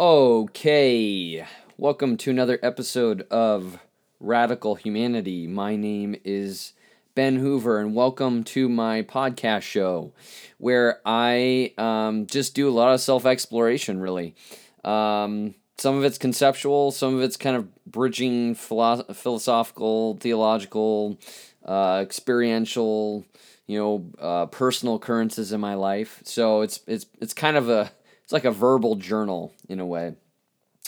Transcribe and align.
Okay, 0.00 1.44
welcome 1.76 2.16
to 2.18 2.30
another 2.30 2.60
episode 2.62 3.22
of 3.32 3.80
Radical 4.20 4.76
Humanity. 4.76 5.48
My 5.48 5.74
name 5.74 6.14
is 6.24 6.74
Ben 7.16 7.34
Hoover, 7.34 7.80
and 7.80 7.96
welcome 7.96 8.44
to 8.44 8.68
my 8.68 9.02
podcast 9.02 9.62
show 9.62 10.12
where 10.58 11.00
I 11.04 11.74
um, 11.78 12.28
just 12.28 12.54
do 12.54 12.68
a 12.68 12.70
lot 12.70 12.94
of 12.94 13.00
self 13.00 13.26
exploration, 13.26 13.98
really. 13.98 14.36
Um, 14.84 15.56
some 15.78 15.96
of 15.96 16.04
it's 16.04 16.16
conceptual, 16.16 16.92
some 16.92 17.16
of 17.16 17.22
it's 17.22 17.36
kind 17.36 17.56
of 17.56 17.84
bridging 17.84 18.54
philo- 18.54 19.02
philosophical, 19.12 20.16
theological, 20.18 21.18
uh, 21.64 21.98
experiential, 22.04 23.24
you 23.66 23.80
know, 23.80 24.10
uh, 24.20 24.46
personal 24.46 24.94
occurrences 24.94 25.50
in 25.50 25.60
my 25.60 25.74
life. 25.74 26.20
So 26.24 26.60
it's 26.60 26.78
it's 26.86 27.06
it's 27.20 27.34
kind 27.34 27.56
of 27.56 27.68
a 27.68 27.90
it's 28.28 28.32
like 28.34 28.44
a 28.44 28.50
verbal 28.50 28.94
journal 28.96 29.54
in 29.70 29.80
a 29.80 29.86
way. 29.86 30.14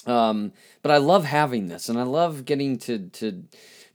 Um, 0.04 0.52
but 0.82 0.92
I 0.92 0.98
love 0.98 1.24
having 1.24 1.68
this, 1.68 1.88
and 1.88 1.98
I 1.98 2.02
love 2.02 2.44
getting 2.44 2.76
to 2.80 2.98
to 2.98 3.44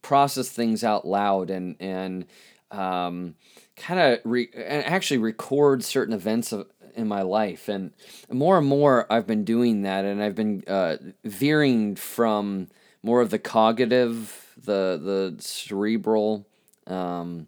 process 0.02 0.50
things 0.50 0.84
out 0.84 1.06
loud 1.06 1.52
and 1.52 1.76
and 1.80 2.26
um, 2.72 3.36
kind 3.76 4.00
of 4.00 4.20
re- 4.24 4.50
and 4.52 4.84
actually 4.84 5.20
record 5.20 5.84
certain 5.84 6.16
events 6.16 6.54
of, 6.54 6.66
in 6.96 7.08
my 7.08 7.22
life. 7.22 7.70
And 7.70 7.94
more 8.32 8.58
and 8.58 8.66
more, 8.66 9.06
I've 9.14 9.28
been 9.28 9.44
doing 9.44 9.84
that, 9.84 10.06
and 10.06 10.24
I've 10.24 10.34
been 10.34 10.64
uh, 10.66 10.98
veering 11.24 11.96
from 11.98 12.70
more 13.04 13.22
of 13.22 13.30
the 13.30 13.38
cognitive, 13.38 14.56
the 14.58 15.00
the 15.00 15.36
cerebral, 15.40 16.48
um, 16.88 17.48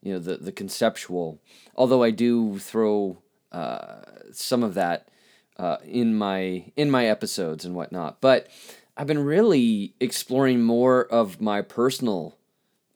you 0.00 0.14
know, 0.14 0.18
the 0.18 0.38
the 0.38 0.52
conceptual. 0.52 1.38
Although 1.76 2.02
I 2.02 2.12
do 2.12 2.58
throw 2.58 3.18
uh, 3.52 4.04
some 4.32 4.62
of 4.62 4.72
that 4.72 5.10
uh, 5.58 5.76
in 5.84 6.14
my 6.14 6.72
in 6.76 6.90
my 6.90 7.06
episodes 7.06 7.64
and 7.64 7.74
whatnot. 7.74 8.20
But 8.20 8.48
I've 8.96 9.06
been 9.06 9.24
really 9.24 9.94
exploring 10.00 10.62
more 10.62 11.04
of 11.06 11.40
my 11.40 11.62
personal 11.62 12.36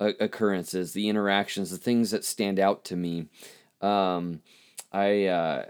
uh, 0.01 0.13
occurrences, 0.21 0.93
the 0.93 1.09
interactions, 1.09 1.71
the 1.71 1.77
things 1.77 2.11
that 2.13 2.25
stand 2.25 2.59
out 2.61 2.85
to 2.85 2.97
me. 2.97 3.27
Um, 3.81 4.41
I, 4.93 5.27
uh, 5.27 5.65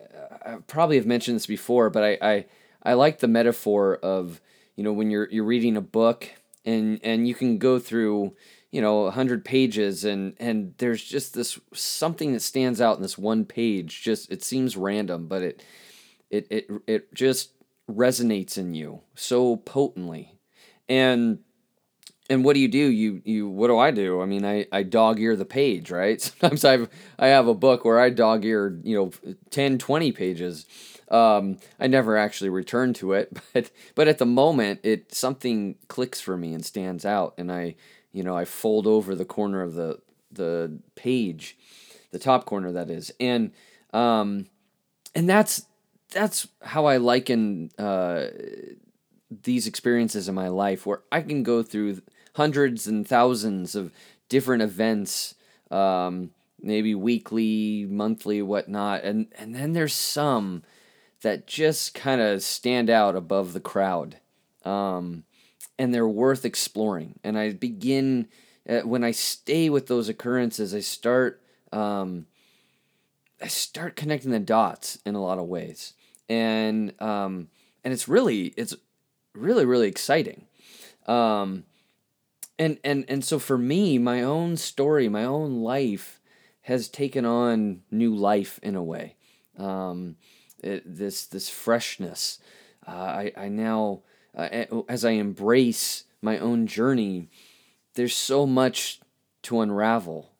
I 0.45 0.57
probably 0.67 0.97
have 0.97 1.07
mentioned 1.07 1.37
this 1.37 1.47
before, 1.47 1.91
but 1.91 2.05
I, 2.05 2.19
I 2.21 2.45
I 2.83 2.95
like 2.95 3.19
the 3.19 3.29
metaphor 3.29 3.97
of 3.97 4.41
you 4.77 4.85
know 4.85 4.93
when 4.93 5.11
you're 5.11 5.29
you're 5.31 5.45
reading 5.45 5.77
a 5.77 5.83
book 5.83 6.29
and 6.65 7.01
and 7.03 7.27
you 7.27 7.35
can 7.35 7.59
go 7.59 7.79
through 7.79 8.35
you 8.71 8.81
know 8.81 9.07
a 9.07 9.11
hundred 9.11 9.45
pages 9.45 10.05
and 10.05 10.35
and 10.39 10.75
there's 10.79 11.03
just 11.03 11.35
this 11.35 11.59
something 11.73 12.33
that 12.33 12.41
stands 12.41 12.81
out 12.81 12.97
in 12.97 13.03
this 13.03 13.19
one 13.19 13.45
page. 13.45 14.03
Just 14.03 14.31
it 14.31 14.45
seems 14.45 14.77
random, 14.77 15.27
but 15.27 15.43
it 15.43 15.63
it 16.31 16.47
it 16.51 16.69
it 16.87 17.15
just 17.15 17.51
resonates 17.91 18.59
in 18.59 18.75
you 18.75 19.01
so 19.15 19.57
potently. 19.57 20.35
And 20.89 21.41
and 22.31 22.45
what 22.45 22.55
do 22.55 22.61
you 22.61 22.69
do? 22.69 22.79
You 22.79 23.23
you 23.25 23.49
what 23.49 23.69
do 23.69 23.79
i 23.79 23.91
do? 23.91 24.21
I 24.21 24.27
mean 24.27 24.45
i 24.45 24.67
i 24.73 24.83
dog 24.83 25.21
ear 25.21 25.37
the 25.37 25.45
page 25.45 25.91
right? 25.91 26.21
Sometimes 26.41 26.65
i've 26.65 26.89
i 27.19 27.29
have 27.29 27.49
a 27.49 27.55
book 27.55 27.85
where 27.85 28.01
i 28.01 28.11
dog 28.11 28.45
ear 28.45 28.79
you 28.83 28.97
know 28.97 29.35
10 29.51 29.79
20 29.79 30.13
pages. 30.13 30.67
Um, 31.11 31.57
i 31.81 31.87
never 31.87 32.19
actually 32.19 32.51
return 32.51 32.93
to 32.95 33.15
it 33.15 33.35
but 33.55 33.71
but 33.95 34.09
at 34.09 34.19
the 34.19 34.27
moment 34.27 34.81
it 34.83 35.15
something 35.15 35.77
clicks 35.89 36.21
for 36.21 36.37
me 36.37 36.53
and 36.53 36.65
stands 36.65 37.05
out. 37.05 37.35
And 37.39 37.51
i 37.51 37.75
you 38.13 38.23
know 38.23 38.37
i 38.37 38.45
fold 38.45 38.87
over 38.87 39.15
the 39.15 39.25
corner 39.25 39.63
of 39.63 39.75
the 39.75 40.01
the 40.31 40.79
page 40.95 41.57
the 42.11 42.19
top 42.19 42.45
corner 42.45 42.73
that 42.73 42.91
is. 42.91 43.11
And 43.19 43.53
um 43.95 44.47
and 45.15 45.29
that's 45.29 45.67
that's 46.11 46.49
how 46.63 46.87
I 46.87 46.97
liken 46.97 47.71
uh, 47.79 48.27
these 49.43 49.67
experiences 49.67 50.29
in 50.29 50.35
my 50.35 50.49
life, 50.49 50.87
where 50.87 51.03
I 51.13 51.21
can 51.21 51.43
go 51.43 51.63
through 51.63 52.03
hundreds 52.35 52.87
and 52.87 53.07
thousands 53.07 53.75
of 53.75 53.93
different 54.29 54.63
events, 54.63 55.35
um, 55.71 56.31
maybe 56.61 56.95
weekly, 56.95 57.87
monthly, 57.89 58.41
whatnot, 58.43 59.05
and 59.05 59.27
and 59.37 59.55
then 59.55 59.73
there's 59.73 59.95
some 59.95 60.63
that 61.23 61.47
just 61.47 61.95
kind 61.95 62.21
of 62.21 62.43
stand 62.43 62.89
out 62.89 63.17
above 63.17 63.53
the 63.53 63.61
crowd, 63.61 64.17
um, 64.65 65.25
and 65.79 65.93
they're 65.93 66.09
worth 66.09 66.45
exploring. 66.45 67.19
And 67.23 67.39
I 67.39 67.53
begin 67.53 68.29
uh, 68.69 68.81
when 68.81 69.05
I 69.05 69.11
stay 69.11 69.69
with 69.69 69.89
those 69.89 70.09
occurrences, 70.09 70.75
I 70.75 70.81
start. 70.81 71.43
Um, 71.71 72.27
I 73.41 73.47
start 73.47 73.95
connecting 73.95 74.33
the 74.33 74.41
dots 74.41 74.99
in 75.07 75.15
a 75.15 75.23
lot 75.23 75.39
of 75.39 75.47
ways 75.47 75.93
and 76.29 77.01
um, 77.01 77.49
and 77.85 77.93
it's 77.93 78.09
really 78.09 78.55
it's 78.57 78.75
really 79.35 79.65
really 79.65 79.89
exciting. 79.89 80.47
Um, 81.07 81.65
and 82.59 82.79
and 82.85 83.05
and 83.09 83.25
so 83.25 83.39
for 83.39 83.57
me, 83.57 83.99
my 83.99 84.23
own 84.23 84.57
story, 84.57 85.09
my 85.09 85.25
own 85.25 85.63
life 85.63 86.21
has 86.63 86.89
taken 86.89 87.25
on 87.25 87.83
new 87.91 88.15
life 88.15 88.59
in 88.63 88.75
a 88.75 88.83
way. 88.83 89.17
Um, 89.57 90.17
it, 90.63 90.83
this 90.85 91.27
this 91.27 91.49
freshness. 91.49 92.39
Uh, 92.87 92.91
I 92.91 93.33
I 93.37 93.49
now 93.49 94.03
uh, 94.37 94.65
as 94.89 95.05
I 95.05 95.11
embrace 95.11 96.05
my 96.21 96.39
own 96.39 96.67
journey, 96.67 97.29
there's 97.95 98.15
so 98.15 98.47
much 98.47 99.01
to 99.43 99.61
unravel 99.61 100.33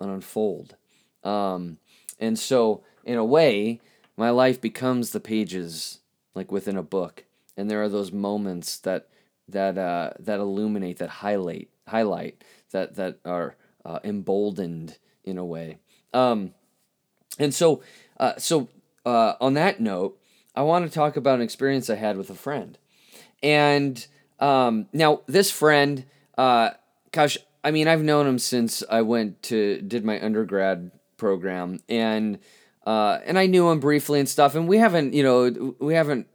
and 0.00 0.10
unfold. 0.10 0.76
Um, 1.22 1.78
and 2.18 2.38
so 2.38 2.84
in 3.04 3.16
a 3.16 3.24
way, 3.24 3.80
my 4.16 4.30
life 4.30 4.60
becomes 4.60 5.10
the 5.10 5.20
pages 5.20 6.00
like 6.34 6.52
within 6.52 6.76
a 6.76 6.82
book. 6.82 7.24
And 7.56 7.70
there 7.70 7.82
are 7.82 7.88
those 7.88 8.12
moments 8.12 8.78
that 8.78 9.08
that 9.48 9.78
uh, 9.78 10.10
that 10.18 10.40
illuminate 10.40 10.98
that 10.98 11.10
highlight 11.10 11.68
highlight 11.86 12.42
that 12.70 12.96
that 12.96 13.18
are 13.24 13.56
uh, 13.84 14.00
emboldened 14.04 14.98
in 15.22 15.38
a 15.38 15.44
way. 15.44 15.78
Um, 16.12 16.54
and 17.38 17.54
so 17.54 17.82
uh, 18.18 18.34
so 18.38 18.68
uh, 19.04 19.34
on 19.40 19.54
that 19.54 19.80
note 19.80 20.18
i 20.56 20.62
want 20.62 20.86
to 20.86 20.90
talk 20.90 21.16
about 21.16 21.36
an 21.36 21.42
experience 21.42 21.90
i 21.90 21.96
had 21.96 22.16
with 22.16 22.30
a 22.30 22.34
friend. 22.34 22.78
And 23.42 24.06
um, 24.40 24.86
now 24.92 25.20
this 25.26 25.50
friend 25.50 26.04
uh, 26.38 26.70
gosh 27.12 27.36
i 27.62 27.70
mean 27.70 27.88
i've 27.88 28.02
known 28.02 28.26
him 28.26 28.38
since 28.38 28.82
i 28.90 29.02
went 29.02 29.42
to 29.44 29.80
did 29.82 30.04
my 30.04 30.22
undergrad 30.22 30.90
program. 31.16 31.80
And 31.88 32.38
uh, 32.84 33.18
and 33.24 33.38
I 33.38 33.46
knew 33.46 33.70
him 33.70 33.80
briefly 33.80 34.20
and 34.20 34.28
stuff, 34.28 34.54
and 34.54 34.68
we 34.68 34.78
haven't, 34.78 35.14
you 35.14 35.22
know, 35.22 35.74
we 35.78 35.94
haven't. 35.94 36.28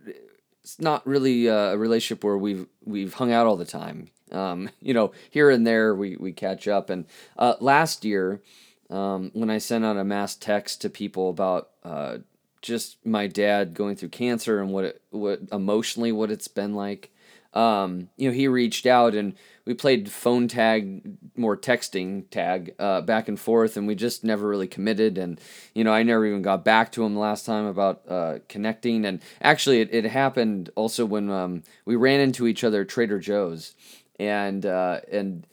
It's 0.63 0.79
not 0.79 1.05
really 1.05 1.47
a 1.47 1.77
relationship 1.77 2.23
where 2.23 2.37
we've 2.37 2.67
we've 2.83 3.13
hung 3.13 3.31
out 3.31 3.47
all 3.47 3.55
the 3.55 3.65
time. 3.65 4.09
Um, 4.31 4.69
you 4.81 4.93
know, 4.93 5.11
here 5.29 5.49
and 5.49 5.65
there 5.65 5.93
we 5.93 6.15
we 6.17 6.31
catch 6.31 6.67
up. 6.67 6.89
And 6.89 7.05
uh, 7.37 7.55
last 7.59 8.03
year, 8.03 8.41
um, 8.89 9.31
when 9.33 9.49
I 9.49 9.59
sent 9.59 9.85
out 9.85 9.97
a 9.97 10.03
mass 10.03 10.35
text 10.35 10.81
to 10.81 10.89
people 10.89 11.29
about 11.29 11.69
uh, 11.83 12.17
just 12.61 12.97
my 13.05 13.27
dad 13.27 13.73
going 13.73 13.95
through 13.95 14.09
cancer 14.09 14.59
and 14.59 14.71
what 14.71 14.85
it, 14.85 15.01
what 15.11 15.41
emotionally 15.51 16.11
what 16.11 16.31
it's 16.31 16.47
been 16.47 16.73
like, 16.73 17.11
um, 17.53 18.09
you 18.15 18.29
know, 18.29 18.35
he 18.35 18.47
reached 18.47 18.85
out 18.85 19.15
and 19.15 19.33
we 19.65 19.73
played 19.73 20.11
phone 20.11 20.47
tag, 20.47 21.17
more 21.35 21.57
texting 21.57 22.29
tag, 22.29 22.75
uh, 22.79 23.01
back 23.01 23.27
and 23.27 23.39
forth, 23.39 23.75
and 23.75 23.87
we 23.87 23.95
just 23.95 24.23
never 24.23 24.47
really 24.47 24.67
committed. 24.67 25.17
And 25.17 25.39
you 25.73 25.83
know, 25.83 25.91
I 25.91 26.03
never 26.03 26.25
even 26.25 26.41
got 26.41 26.63
back 26.63 26.91
to 26.93 27.03
him 27.03 27.17
last 27.17 27.45
time 27.45 27.65
about 27.65 28.01
uh, 28.07 28.39
connecting. 28.47 29.05
And 29.05 29.21
actually, 29.41 29.81
it, 29.81 29.89
it 29.93 30.05
happened 30.05 30.69
also 30.75 31.05
when 31.05 31.29
um, 31.29 31.63
we 31.85 31.95
ran 31.95 32.19
into 32.19 32.47
each 32.47 32.63
other 32.63 32.81
at 32.81 32.89
Trader 32.89 33.19
Joe's, 33.19 33.75
and 34.19 34.65
uh, 34.65 35.01
and 35.11 35.47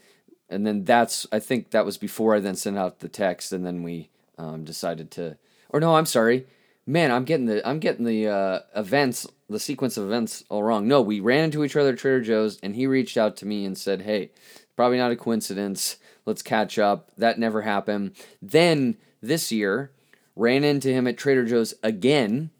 and 0.50 0.66
then 0.66 0.84
that's 0.84 1.26
I 1.32 1.40
think 1.40 1.70
that 1.70 1.86
was 1.86 1.96
before 1.96 2.34
I 2.34 2.40
then 2.40 2.56
sent 2.56 2.78
out 2.78 3.00
the 3.00 3.08
text, 3.08 3.52
and 3.52 3.64
then 3.64 3.82
we 3.82 4.10
um, 4.38 4.64
decided 4.64 5.10
to. 5.12 5.38
Or 5.70 5.80
no, 5.80 5.96
I'm 5.96 6.06
sorry 6.06 6.46
man, 6.86 7.10
I'm 7.10 7.24
getting 7.24 7.46
the 7.46 7.66
I'm 7.66 7.80
getting 7.80 8.04
the 8.04 8.28
uh, 8.28 8.60
events, 8.74 9.26
the 9.48 9.60
sequence 9.60 9.96
of 9.96 10.04
events 10.04 10.44
all 10.48 10.62
wrong. 10.62 10.88
No, 10.88 11.00
we 11.00 11.20
ran 11.20 11.44
into 11.44 11.64
each 11.64 11.76
other 11.76 11.90
at 11.90 11.98
Trader 11.98 12.20
Joe's, 12.20 12.58
and 12.62 12.74
he 12.74 12.86
reached 12.86 13.16
out 13.16 13.36
to 13.36 13.46
me 13.46 13.64
and 13.64 13.76
said, 13.76 14.02
"Hey, 14.02 14.30
probably 14.74 14.98
not 14.98 15.12
a 15.12 15.16
coincidence. 15.16 15.96
Let's 16.24 16.42
catch 16.42 16.78
up." 16.78 17.10
That 17.16 17.38
never 17.38 17.62
happened. 17.62 18.16
Then 18.42 18.96
this 19.22 19.52
year, 19.52 19.92
ran 20.34 20.64
into 20.64 20.92
him 20.92 21.06
at 21.06 21.16
Trader 21.16 21.44
Joe's 21.44 21.74
again, 21.82 22.50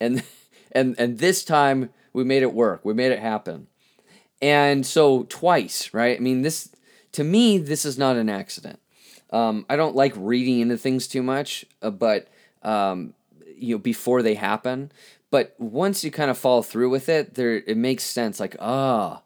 and 0.00 0.22
and 0.72 0.94
and 0.98 1.18
this 1.18 1.44
time 1.44 1.90
we 2.12 2.24
made 2.24 2.42
it 2.42 2.54
work. 2.54 2.84
We 2.84 2.94
made 2.94 3.12
it 3.12 3.18
happen. 3.18 3.66
And 4.42 4.84
so 4.84 5.24
twice, 5.24 5.94
right? 5.94 6.16
I 6.16 6.20
mean, 6.20 6.42
this 6.42 6.68
to 7.12 7.24
me, 7.24 7.58
this 7.58 7.84
is 7.84 7.96
not 7.96 8.16
an 8.16 8.28
accident. 8.28 8.80
Um, 9.30 9.64
I 9.68 9.76
don't 9.76 9.96
like 9.96 10.12
reading 10.16 10.60
into 10.60 10.76
things 10.76 11.08
too 11.08 11.22
much, 11.22 11.64
uh, 11.82 11.90
but 11.90 12.28
um, 12.62 13.14
you 13.56 13.74
know, 13.74 13.78
before 13.78 14.22
they 14.22 14.34
happen. 14.34 14.92
But 15.34 15.56
once 15.58 16.04
you 16.04 16.12
kind 16.12 16.30
of 16.30 16.38
follow 16.38 16.62
through 16.62 16.90
with 16.90 17.08
it, 17.08 17.34
there 17.34 17.56
it 17.56 17.76
makes 17.76 18.04
sense. 18.04 18.38
Like, 18.38 18.54
ah, 18.60 19.18
oh, 19.18 19.22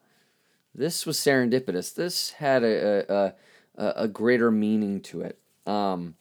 this 0.75 1.05
was 1.05 1.19
serendipitous. 1.19 1.95
This 1.95 2.31
had 2.31 2.65
a 2.65 3.13
a, 3.13 3.35
a, 3.77 3.93
a 4.05 4.09
greater 4.09 4.51
meaning 4.51 5.03
to 5.03 5.21
it. 5.21 5.39
Um, 5.67 6.15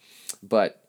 but 0.44 0.84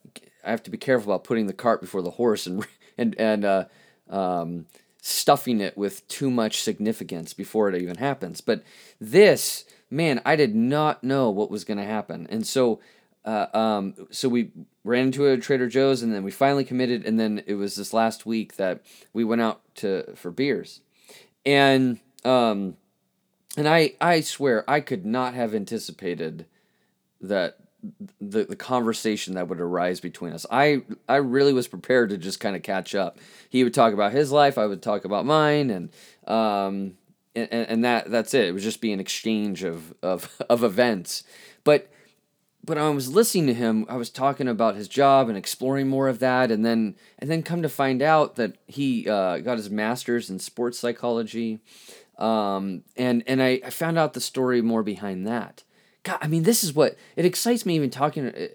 I 0.44 0.50
have 0.50 0.64
to 0.64 0.70
be 0.72 0.78
careful 0.78 1.12
about 1.12 1.22
putting 1.22 1.46
the 1.46 1.52
cart 1.52 1.80
before 1.80 2.02
the 2.02 2.10
horse 2.10 2.48
and 2.48 2.66
and 2.98 3.14
and 3.20 3.44
uh, 3.44 3.64
um, 4.10 4.66
stuffing 5.00 5.60
it 5.60 5.78
with 5.78 6.08
too 6.08 6.28
much 6.28 6.60
significance 6.60 7.34
before 7.34 7.68
it 7.68 7.80
even 7.80 7.98
happens. 7.98 8.40
But 8.40 8.64
this, 9.00 9.64
man, 9.88 10.20
I 10.26 10.34
did 10.34 10.56
not 10.56 11.04
know 11.04 11.30
what 11.30 11.52
was 11.52 11.62
going 11.62 11.78
to 11.78 11.84
happen. 11.84 12.26
And 12.30 12.44
so, 12.44 12.80
uh, 13.24 13.46
um, 13.52 13.94
so 14.10 14.28
we 14.28 14.50
ran 14.84 15.06
into 15.06 15.26
a 15.26 15.36
Trader 15.36 15.68
Joe's 15.68 16.02
and 16.02 16.14
then 16.14 16.22
we 16.22 16.30
finally 16.30 16.64
committed. 16.64 17.04
And 17.04 17.18
then 17.18 17.42
it 17.46 17.54
was 17.54 17.76
this 17.76 17.92
last 17.92 18.26
week 18.26 18.56
that 18.56 18.82
we 19.12 19.24
went 19.24 19.42
out 19.42 19.60
to, 19.76 20.14
for 20.14 20.30
beers. 20.30 20.80
And, 21.44 22.00
um, 22.24 22.76
and 23.56 23.68
I, 23.68 23.94
I 24.00 24.20
swear 24.20 24.68
I 24.68 24.80
could 24.80 25.04
not 25.04 25.34
have 25.34 25.54
anticipated 25.54 26.46
that 27.20 27.58
the, 28.20 28.44
the 28.44 28.56
conversation 28.56 29.34
that 29.34 29.48
would 29.48 29.60
arise 29.60 30.00
between 30.00 30.32
us. 30.32 30.44
I 30.50 30.82
I 31.08 31.16
really 31.16 31.52
was 31.52 31.68
prepared 31.68 32.10
to 32.10 32.18
just 32.18 32.40
kind 32.40 32.56
of 32.56 32.62
catch 32.62 32.94
up. 32.94 33.18
He 33.48 33.62
would 33.62 33.74
talk 33.74 33.94
about 33.94 34.12
his 34.12 34.32
life, 34.32 34.58
I 34.58 34.66
would 34.66 34.82
talk 34.82 35.04
about 35.04 35.26
mine, 35.26 35.70
and 35.70 35.90
um 36.26 36.96
and, 37.36 37.52
and 37.52 37.84
that 37.84 38.10
that's 38.10 38.34
it. 38.34 38.48
It 38.48 38.52
was 38.52 38.64
just 38.64 38.80
be 38.80 38.92
an 38.92 39.00
exchange 39.00 39.62
of 39.62 39.94
of 40.02 40.42
of 40.50 40.64
events. 40.64 41.22
But 41.64 41.90
but 42.68 42.76
I 42.76 42.86
was 42.90 43.12
listening 43.12 43.46
to 43.46 43.54
him. 43.54 43.86
I 43.88 43.96
was 43.96 44.10
talking 44.10 44.46
about 44.46 44.76
his 44.76 44.88
job 44.88 45.30
and 45.30 45.38
exploring 45.38 45.88
more 45.88 46.06
of 46.06 46.18
that, 46.18 46.50
and 46.50 46.66
then 46.66 46.96
and 47.18 47.30
then 47.30 47.42
come 47.42 47.62
to 47.62 47.68
find 47.68 48.02
out 48.02 48.36
that 48.36 48.58
he 48.66 49.08
uh, 49.08 49.38
got 49.38 49.56
his 49.56 49.70
master's 49.70 50.28
in 50.28 50.38
sports 50.38 50.78
psychology, 50.78 51.60
um, 52.18 52.82
and 52.94 53.24
and 53.26 53.42
I, 53.42 53.62
I 53.64 53.70
found 53.70 53.98
out 53.98 54.12
the 54.12 54.20
story 54.20 54.60
more 54.60 54.82
behind 54.82 55.26
that. 55.26 55.64
God, 56.02 56.18
I 56.20 56.28
mean, 56.28 56.42
this 56.42 56.62
is 56.62 56.74
what 56.74 56.96
it 57.16 57.24
excites 57.24 57.64
me 57.64 57.74
even 57.74 57.88
talking 57.88 58.26
uh, 58.26 58.48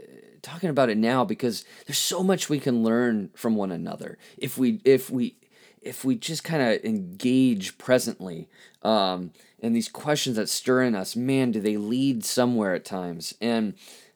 talking 0.44 0.69
about 0.69 0.92
it 0.92 0.98
now 0.98 1.25
because 1.25 1.65
there's 1.88 1.98
so 1.98 2.21
much 2.21 2.50
we 2.50 2.60
can 2.60 2.83
learn 2.83 3.31
from 3.33 3.56
one 3.56 3.71
another 3.71 4.19
if 4.38 4.60
we 4.60 4.80
if 4.86 5.10
we 5.10 5.38
if 5.81 6.06
we 6.06 6.15
just 6.15 6.44
kind 6.44 6.62
of 6.62 6.86
engage 6.86 7.77
presently 7.77 8.48
um, 8.83 9.31
and 9.62 9.75
these 9.75 9.89
questions 9.89 10.36
that 10.36 10.50
stir 10.50 10.83
in 10.83 10.95
us 10.95 11.15
man 11.15 11.51
do 11.51 11.60
they 11.60 11.77
lead 11.77 12.24
somewhere 12.24 12.75
at 12.75 12.86
times 12.86 13.33
and 13.42 13.74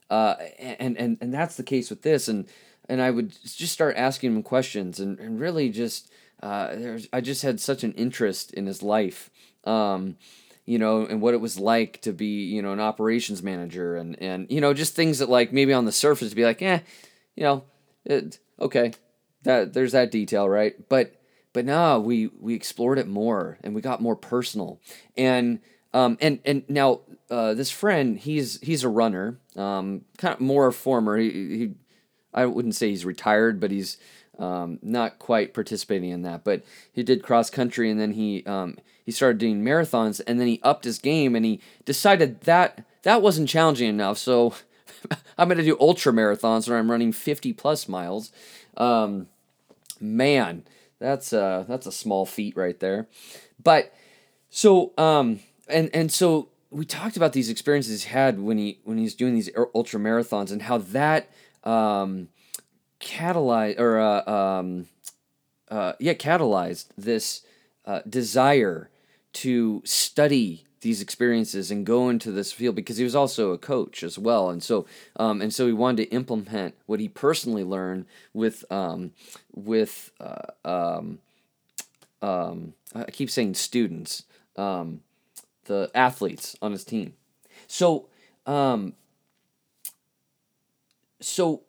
uh, 0.10 0.36
and 0.60 0.98
and 0.98 1.18
and 1.22 1.34
that's 1.34 1.56
the 1.56 1.64
case 1.64 1.90
with 1.90 2.02
this 2.02 2.28
and 2.28 2.48
and 2.90 3.02
i 3.02 3.12
would 3.12 3.32
just 3.44 3.74
start 3.74 3.96
asking 3.98 4.36
him 4.36 4.44
questions 4.44 5.00
and, 5.00 5.20
and 5.20 5.40
really 5.40 5.70
just 5.70 6.10
uh, 6.44 6.68
there's 6.76 7.08
i 7.12 7.20
just 7.22 7.42
had 7.42 7.60
such 7.60 7.84
an 7.84 7.94
interest 7.94 8.54
in 8.54 8.66
his 8.66 8.82
life 8.82 9.30
um, 9.64 10.16
you 10.68 10.78
know, 10.78 11.06
and 11.06 11.22
what 11.22 11.34
it 11.34 11.42
was 11.42 11.58
like 11.58 12.02
to 12.02 12.12
be, 12.12 12.44
you 12.44 12.62
know, 12.62 12.74
an 12.74 12.80
operations 12.82 13.42
manager 13.42 13.96
and, 13.96 14.22
and, 14.22 14.48
you 14.52 14.60
know, 14.60 14.74
just 14.74 14.96
things 14.96 15.20
that 15.20 15.30
like 15.30 15.54
maybe 15.54 15.72
on 15.72 15.86
the 15.86 15.92
surface 15.94 16.34
be 16.34 16.44
like, 16.44 16.62
eh, 16.62 16.80
you 17.36 17.44
know, 17.44 17.64
it, 18.04 18.38
okay, 18.60 18.92
that 19.44 19.74
there's 19.74 19.94
that 19.94 20.12
detail, 20.12 20.48
right? 20.48 20.90
But, 20.90 21.16
but 21.54 21.64
no, 21.64 22.02
we, 22.02 22.28
we 22.40 22.54
explored 22.54 23.00
it 23.00 23.08
more 23.08 23.58
and 23.64 23.74
we 23.74 23.82
got 23.82 24.02
more 24.02 24.18
personal 24.18 24.82
and, 25.16 25.60
um, 25.98 26.18
and, 26.22 26.40
and 26.46 26.64
now, 26.70 27.02
uh, 27.30 27.54
this 27.54 27.72
friend, 27.72 28.18
he's, 28.18 28.60
he's 28.62 28.84
a 28.84 28.90
runner, 28.90 29.38
um, 29.56 30.06
kind 30.18 30.34
of 30.34 30.40
more 30.40 30.72
former, 30.72 31.18
he, 31.18 31.30
he, 31.30 31.74
I 32.34 32.46
wouldn't 32.46 32.76
say 32.76 32.90
he's 32.90 33.06
retired, 33.06 33.60
but 33.60 33.72
he's, 33.72 33.98
um, 34.40 34.80
not 34.82 35.20
quite 35.20 35.54
participating 35.54 36.12
in 36.12 36.22
that, 36.22 36.44
but 36.44 36.64
he 36.92 37.04
did 37.04 37.24
cross 37.24 37.50
country 37.50 37.90
and 37.90 38.00
then 38.00 38.12
he 38.12 38.44
um, 38.46 38.78
he 39.04 39.12
started 39.12 39.40
doing 39.40 39.64
marathons 39.64 40.22
and 40.28 40.40
then 40.40 40.48
he 40.48 40.60
upped 40.64 40.86
his 40.86 41.00
game 41.00 41.36
and 41.36 41.46
he 41.46 41.60
decided 41.86 42.42
that 42.42 42.86
that 43.04 43.22
wasn't 43.22 43.50
challenging 43.50 43.90
enough. 43.90 44.18
So 44.18 44.54
I'm 45.38 45.48
going 45.48 45.58
to 45.58 45.64
do 45.64 45.78
ultra 45.80 46.12
marathons 46.12 46.68
where 46.68 46.78
I'm 46.78 46.92
running 46.92 47.12
50 47.12 47.54
plus 47.54 47.88
miles. 47.88 48.32
Um, 48.76 49.28
man, 50.00 50.64
that's 51.00 51.34
a, 51.34 51.66
that's 51.68 51.88
a 51.88 51.92
small 51.92 52.26
feat 52.26 52.56
right 52.56 52.80
there. 52.80 53.08
But 53.64 53.94
so 54.50 54.94
um, 54.98 55.40
and 55.70 55.90
and 55.94 56.12
so 56.12 56.50
we 56.70 56.86
talked 56.86 57.18
about 57.18 57.34
these 57.34 57.50
experiences 57.50 58.04
he 58.04 58.10
had 58.10 58.40
when 58.40 58.58
he 58.58 58.80
when 58.84 58.98
he's 58.98 59.16
doing 59.16 59.36
these 59.36 59.50
ultra 59.74 60.00
marathons 60.00 60.52
and 60.52 60.64
how 60.64 60.78
that 60.78 61.30
um, 61.64 62.30
catalyze 63.00 63.80
or 63.80 64.00
uh, 64.00 64.30
um, 64.32 64.88
uh, 65.70 65.94
yeah 66.00 66.14
catalyzed 66.14 66.88
this 66.98 67.42
uh, 67.86 68.02
desire 68.08 68.90
to 69.34 69.82
study 69.86 70.66
these 70.82 71.02
experiences 71.02 71.72
and 71.72 71.86
go 71.86 72.10
into 72.10 72.32
this 72.32 72.52
field 72.52 72.76
because 72.76 72.98
he 72.98 73.04
was 73.04 73.16
also 73.16 73.52
a 73.52 73.58
coach 73.58 74.04
as 74.04 74.18
well. 74.18 74.50
And 74.50 74.64
so 74.64 74.86
um, 75.16 75.42
and 75.42 75.54
so 75.54 75.68
he 75.68 75.74
wanted 75.74 76.04
to 76.04 76.10
implement 76.12 76.76
what 76.86 77.00
he 77.00 77.08
personally 77.08 77.64
learned 77.64 78.06
with 78.34 78.64
um, 78.70 79.12
with 79.54 80.12
uh, 80.20 80.52
um, 80.66 81.20
um, 82.22 82.74
I 82.96 83.12
keep 83.12 83.30
saying 83.30 83.56
students 83.56 84.24
um, 84.56 85.02
the 85.68 85.92
athletes 85.94 86.56
on 86.62 86.72
his 86.72 86.84
team 86.84 87.14
so 87.68 88.08
um, 88.46 88.94
so 91.20 91.64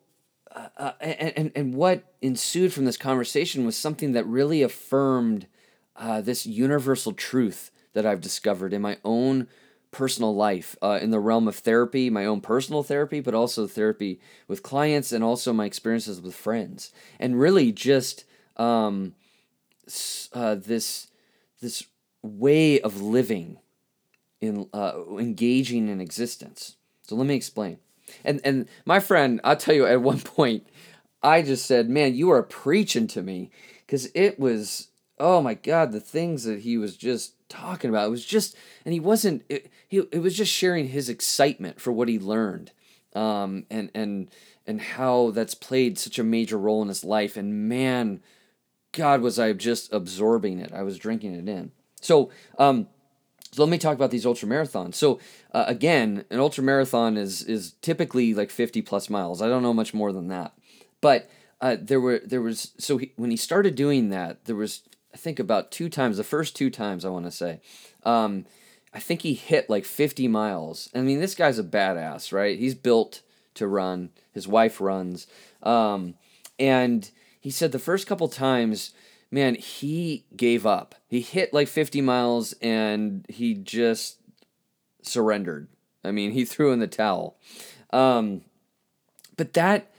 uh, 0.55 0.69
uh, 0.77 0.91
and, 0.99 1.33
and, 1.37 1.51
and 1.55 1.73
what 1.73 2.03
ensued 2.21 2.73
from 2.73 2.85
this 2.85 2.97
conversation 2.97 3.65
was 3.65 3.77
something 3.77 4.13
that 4.13 4.25
really 4.25 4.61
affirmed 4.63 5.47
uh, 5.95 6.21
this 6.21 6.45
universal 6.45 7.11
truth 7.11 7.71
that 7.93 8.05
I've 8.05 8.21
discovered 8.21 8.73
in 8.73 8.81
my 8.81 8.97
own 9.03 9.47
personal 9.91 10.35
life, 10.35 10.75
uh, 10.81 10.99
in 11.01 11.11
the 11.11 11.19
realm 11.19 11.47
of 11.47 11.55
therapy, 11.55 12.09
my 12.09 12.25
own 12.25 12.41
personal 12.41 12.83
therapy, 12.83 13.19
but 13.19 13.33
also 13.33 13.67
therapy 13.67 14.19
with 14.47 14.63
clients 14.63 15.11
and 15.11 15.23
also 15.23 15.51
my 15.51 15.65
experiences 15.65 16.21
with 16.21 16.35
friends. 16.35 16.91
And 17.19 17.39
really 17.39 17.71
just 17.71 18.25
um, 18.57 19.15
uh, 20.33 20.55
this, 20.55 21.07
this 21.61 21.83
way 22.21 22.79
of 22.79 23.01
living 23.01 23.57
in 24.41 24.67
uh, 24.73 24.93
engaging 25.17 25.89
in 25.89 25.99
existence. 26.01 26.75
So 27.03 27.15
let 27.15 27.27
me 27.27 27.35
explain. 27.35 27.79
And 28.23 28.41
and 28.43 28.67
my 28.85 28.99
friend, 28.99 29.39
I'll 29.43 29.55
tell 29.55 29.75
you, 29.75 29.85
at 29.85 30.01
one 30.01 30.19
point, 30.37 30.67
I 31.21 31.41
just 31.41 31.65
said, 31.65 31.89
"Man, 31.89 32.15
you 32.15 32.31
are 32.31 32.43
preaching 32.43 33.07
to 33.07 33.21
me," 33.21 33.51
because 33.85 34.09
it 34.13 34.39
was, 34.39 34.89
oh 35.17 35.41
my 35.41 35.53
God, 35.53 35.91
the 35.91 35.99
things 35.99 36.43
that 36.43 36.61
he 36.61 36.77
was 36.77 36.95
just 36.95 37.33
talking 37.49 37.89
about. 37.89 38.07
It 38.07 38.11
was 38.11 38.25
just, 38.25 38.55
and 38.85 38.93
he 38.93 38.99
wasn't. 38.99 39.43
It, 39.49 39.71
he 39.87 39.97
it 40.11 40.19
was 40.19 40.35
just 40.35 40.51
sharing 40.51 40.89
his 40.89 41.09
excitement 41.09 41.81
for 41.81 41.91
what 41.91 42.07
he 42.07 42.19
learned, 42.19 42.71
um, 43.15 43.65
and 43.69 43.91
and 43.93 44.29
and 44.65 44.81
how 44.81 45.31
that's 45.31 45.55
played 45.55 45.97
such 45.97 46.19
a 46.19 46.23
major 46.23 46.57
role 46.57 46.81
in 46.81 46.87
his 46.87 47.03
life. 47.03 47.35
And 47.35 47.67
man, 47.67 48.21
God, 48.91 49.21
was 49.21 49.39
I 49.39 49.51
just 49.53 49.91
absorbing 49.91 50.59
it. 50.59 50.71
I 50.73 50.83
was 50.83 50.97
drinking 50.97 51.33
it 51.33 51.49
in. 51.49 51.71
So, 52.01 52.29
um, 52.57 52.87
so 53.51 53.63
let 53.63 53.71
me 53.71 53.77
talk 53.77 53.95
about 53.95 54.11
these 54.11 54.25
ultra 54.25 54.47
marathons. 54.47 54.95
So 54.95 55.19
uh, 55.53 55.65
again, 55.67 56.25
an 56.29 56.39
ultra 56.39 56.63
marathon 56.63 57.17
is 57.17 57.43
is 57.43 57.73
typically 57.81 58.33
like 58.33 58.49
50 58.51 58.81
plus 58.81 59.09
miles. 59.09 59.41
I 59.41 59.47
don't 59.47 59.63
know 59.63 59.73
much 59.73 59.93
more 59.93 60.11
than 60.11 60.27
that. 60.27 60.53
But 61.01 61.29
uh, 61.61 61.77
there 61.79 61.99
were 61.99 62.21
there 62.25 62.41
was 62.41 62.71
so 62.77 62.97
he, 62.97 63.13
when 63.15 63.31
he 63.31 63.37
started 63.37 63.75
doing 63.75 64.09
that, 64.09 64.45
there 64.45 64.55
was 64.55 64.83
I 65.13 65.17
think 65.17 65.39
about 65.39 65.71
two 65.71 65.89
times, 65.89 66.17
the 66.17 66.23
first 66.23 66.55
two 66.55 66.69
times 66.69 67.03
I 67.03 67.09
want 67.09 67.25
to 67.25 67.31
say. 67.31 67.61
Um, 68.03 68.45
I 68.93 68.99
think 68.99 69.21
he 69.21 69.33
hit 69.33 69.69
like 69.69 69.85
50 69.85 70.27
miles. 70.27 70.89
I 70.95 71.01
mean, 71.01 71.19
this 71.19 71.35
guy's 71.35 71.59
a 71.59 71.63
badass, 71.63 72.33
right? 72.33 72.57
He's 72.57 72.73
built 72.73 73.21
to 73.55 73.67
run. 73.67 74.09
His 74.31 74.47
wife 74.47 74.81
runs. 74.81 75.27
Um, 75.61 76.15
and 76.57 77.09
he 77.39 77.51
said 77.51 77.71
the 77.71 77.79
first 77.79 78.07
couple 78.07 78.27
times 78.27 78.91
man, 79.31 79.55
he 79.55 80.25
gave 80.35 80.65
up. 80.65 80.95
He 81.07 81.21
hit 81.21 81.53
like 81.53 81.67
50 81.67 82.01
miles 82.01 82.53
and 82.61 83.25
he 83.29 83.53
just 83.53 84.17
surrendered. 85.01 85.67
I 86.03 86.11
mean, 86.11 86.31
he 86.31 86.45
threw 86.45 86.71
in 86.71 86.79
the 86.79 86.87
towel. 86.87 87.37
Um, 87.91 88.41
but 89.35 89.53
that 89.53 89.91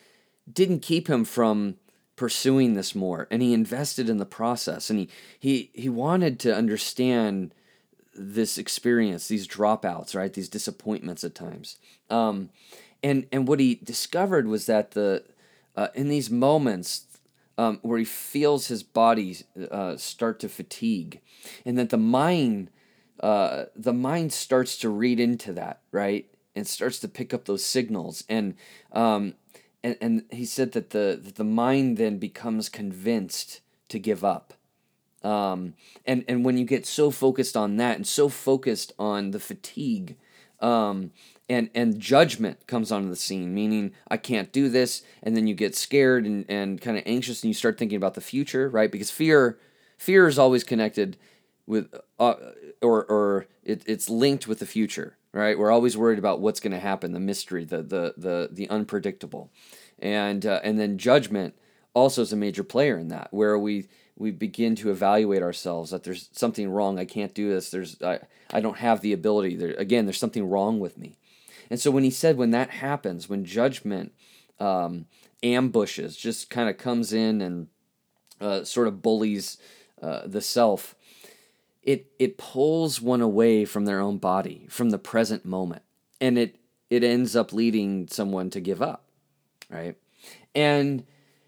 didn't 0.52 0.80
keep 0.80 1.08
him 1.08 1.24
from 1.24 1.76
pursuing 2.16 2.74
this 2.74 2.94
more 2.94 3.26
and 3.30 3.40
he 3.40 3.54
invested 3.54 4.10
in 4.10 4.18
the 4.18 4.26
process 4.26 4.90
and 4.90 4.98
he 4.98 5.08
he 5.38 5.70
he 5.72 5.88
wanted 5.88 6.38
to 6.38 6.54
understand 6.54 7.54
this 8.14 8.58
experience 8.58 9.26
these 9.28 9.48
dropouts 9.48 10.14
right 10.14 10.34
these 10.34 10.50
disappointments 10.50 11.24
at 11.24 11.34
times 11.34 11.78
um, 12.10 12.50
and 13.02 13.26
and 13.32 13.48
what 13.48 13.58
he 13.58 13.76
discovered 13.76 14.46
was 14.46 14.66
that 14.66 14.90
the 14.90 15.24
uh, 15.74 15.88
in 15.94 16.10
these 16.10 16.28
moments 16.28 17.06
um, 17.60 17.78
where 17.82 17.98
he 17.98 18.06
feels 18.06 18.68
his 18.68 18.82
body 18.82 19.36
uh, 19.70 19.94
start 19.98 20.40
to 20.40 20.48
fatigue, 20.48 21.20
and 21.66 21.76
that 21.76 21.90
the 21.90 21.98
mind, 21.98 22.70
uh, 23.22 23.64
the 23.76 23.92
mind 23.92 24.32
starts 24.32 24.78
to 24.78 24.88
read 24.88 25.20
into 25.20 25.52
that, 25.52 25.82
right, 25.92 26.26
and 26.56 26.66
starts 26.66 26.98
to 27.00 27.08
pick 27.08 27.34
up 27.34 27.44
those 27.44 27.62
signals, 27.62 28.24
and 28.30 28.54
um, 28.92 29.34
and 29.84 29.94
and 30.00 30.24
he 30.30 30.46
said 30.46 30.72
that 30.72 30.88
the 30.88 31.20
that 31.22 31.34
the 31.34 31.44
mind 31.44 31.98
then 31.98 32.16
becomes 32.16 32.70
convinced 32.70 33.60
to 33.90 33.98
give 33.98 34.24
up. 34.24 34.54
Um, 35.22 35.74
and 36.06 36.24
and 36.26 36.46
when 36.46 36.56
you 36.56 36.64
get 36.64 36.86
so 36.86 37.10
focused 37.10 37.58
on 37.58 37.76
that 37.76 37.96
and 37.96 38.06
so 38.06 38.30
focused 38.30 38.94
on 38.98 39.32
the 39.32 39.40
fatigue, 39.40 40.16
um, 40.60 41.10
and 41.50 41.68
and 41.74 42.00
judgment 42.00 42.66
comes 42.66 42.90
onto 42.90 43.10
the 43.10 43.16
scene 43.16 43.52
meaning 43.52 43.92
i 44.08 44.16
can't 44.16 44.52
do 44.52 44.70
this 44.70 45.02
and 45.22 45.36
then 45.36 45.46
you 45.46 45.54
get 45.54 45.76
scared 45.76 46.24
and, 46.24 46.46
and 46.48 46.80
kind 46.80 46.96
of 46.96 47.02
anxious 47.04 47.42
and 47.42 47.48
you 47.48 47.54
start 47.54 47.76
thinking 47.76 47.96
about 47.96 48.14
the 48.14 48.20
future 48.22 48.70
right 48.70 48.90
because 48.90 49.10
fear 49.10 49.58
fear 49.98 50.26
is 50.26 50.38
always 50.38 50.64
connected 50.64 51.18
with, 51.66 51.94
uh, 52.18 52.34
or 52.82 53.04
or 53.04 53.46
it, 53.62 53.82
it's 53.86 54.10
linked 54.10 54.48
with 54.48 54.58
the 54.58 54.66
future, 54.66 55.16
right? 55.32 55.58
We're 55.58 55.70
always 55.70 55.96
worried 55.96 56.18
about 56.18 56.40
what's 56.40 56.58
going 56.58 56.72
to 56.72 56.80
happen, 56.80 57.12
the 57.12 57.20
mystery, 57.20 57.64
the 57.64 57.82
the 57.82 58.14
the 58.16 58.48
the 58.50 58.68
unpredictable, 58.68 59.50
and 59.98 60.44
uh, 60.44 60.60
and 60.64 60.78
then 60.80 60.98
judgment 60.98 61.54
also 61.94 62.22
is 62.22 62.32
a 62.32 62.36
major 62.36 62.64
player 62.64 62.98
in 62.98 63.08
that, 63.08 63.28
where 63.30 63.58
we 63.58 63.88
we 64.16 64.30
begin 64.30 64.74
to 64.76 64.90
evaluate 64.90 65.42
ourselves 65.42 65.90
that 65.90 66.02
there's 66.02 66.28
something 66.32 66.68
wrong. 66.70 66.98
I 66.98 67.04
can't 67.04 67.34
do 67.34 67.48
this. 67.48 67.70
There's 67.70 68.00
I, 68.02 68.20
I 68.50 68.60
don't 68.60 68.78
have 68.78 69.00
the 69.00 69.12
ability. 69.12 69.54
There 69.56 69.74
again, 69.74 70.06
there's 70.06 70.18
something 70.18 70.48
wrong 70.48 70.80
with 70.80 70.98
me. 70.98 71.18
And 71.70 71.80
so 71.80 71.90
when 71.90 72.04
he 72.04 72.10
said 72.10 72.36
when 72.36 72.50
that 72.50 72.70
happens, 72.70 73.28
when 73.28 73.44
judgment 73.44 74.12
um, 74.58 75.06
ambushes, 75.42 76.16
just 76.16 76.50
kind 76.50 76.68
of 76.68 76.76
comes 76.76 77.12
in 77.12 77.40
and 77.40 77.68
uh, 78.40 78.64
sort 78.64 78.88
of 78.88 79.00
bullies 79.00 79.56
uh, 80.02 80.22
the 80.26 80.40
self, 80.40 80.94
it 81.82 82.06
it 82.18 82.36
pulls 82.36 83.00
one 83.00 83.20
away 83.20 83.64
from 83.64 83.84
their 83.84 84.00
own 84.00 84.18
body, 84.18 84.66
from 84.68 84.90
the 84.90 84.98
present 84.98 85.44
moment, 85.44 85.82
and 86.20 86.36
it 86.36 86.56
it 86.90 87.04
ends 87.04 87.36
up 87.36 87.52
leading 87.52 88.08
someone 88.08 88.50
to 88.50 88.60
give 88.60 88.82
up, 88.82 89.04
right? 89.70 89.96
And 90.54 91.04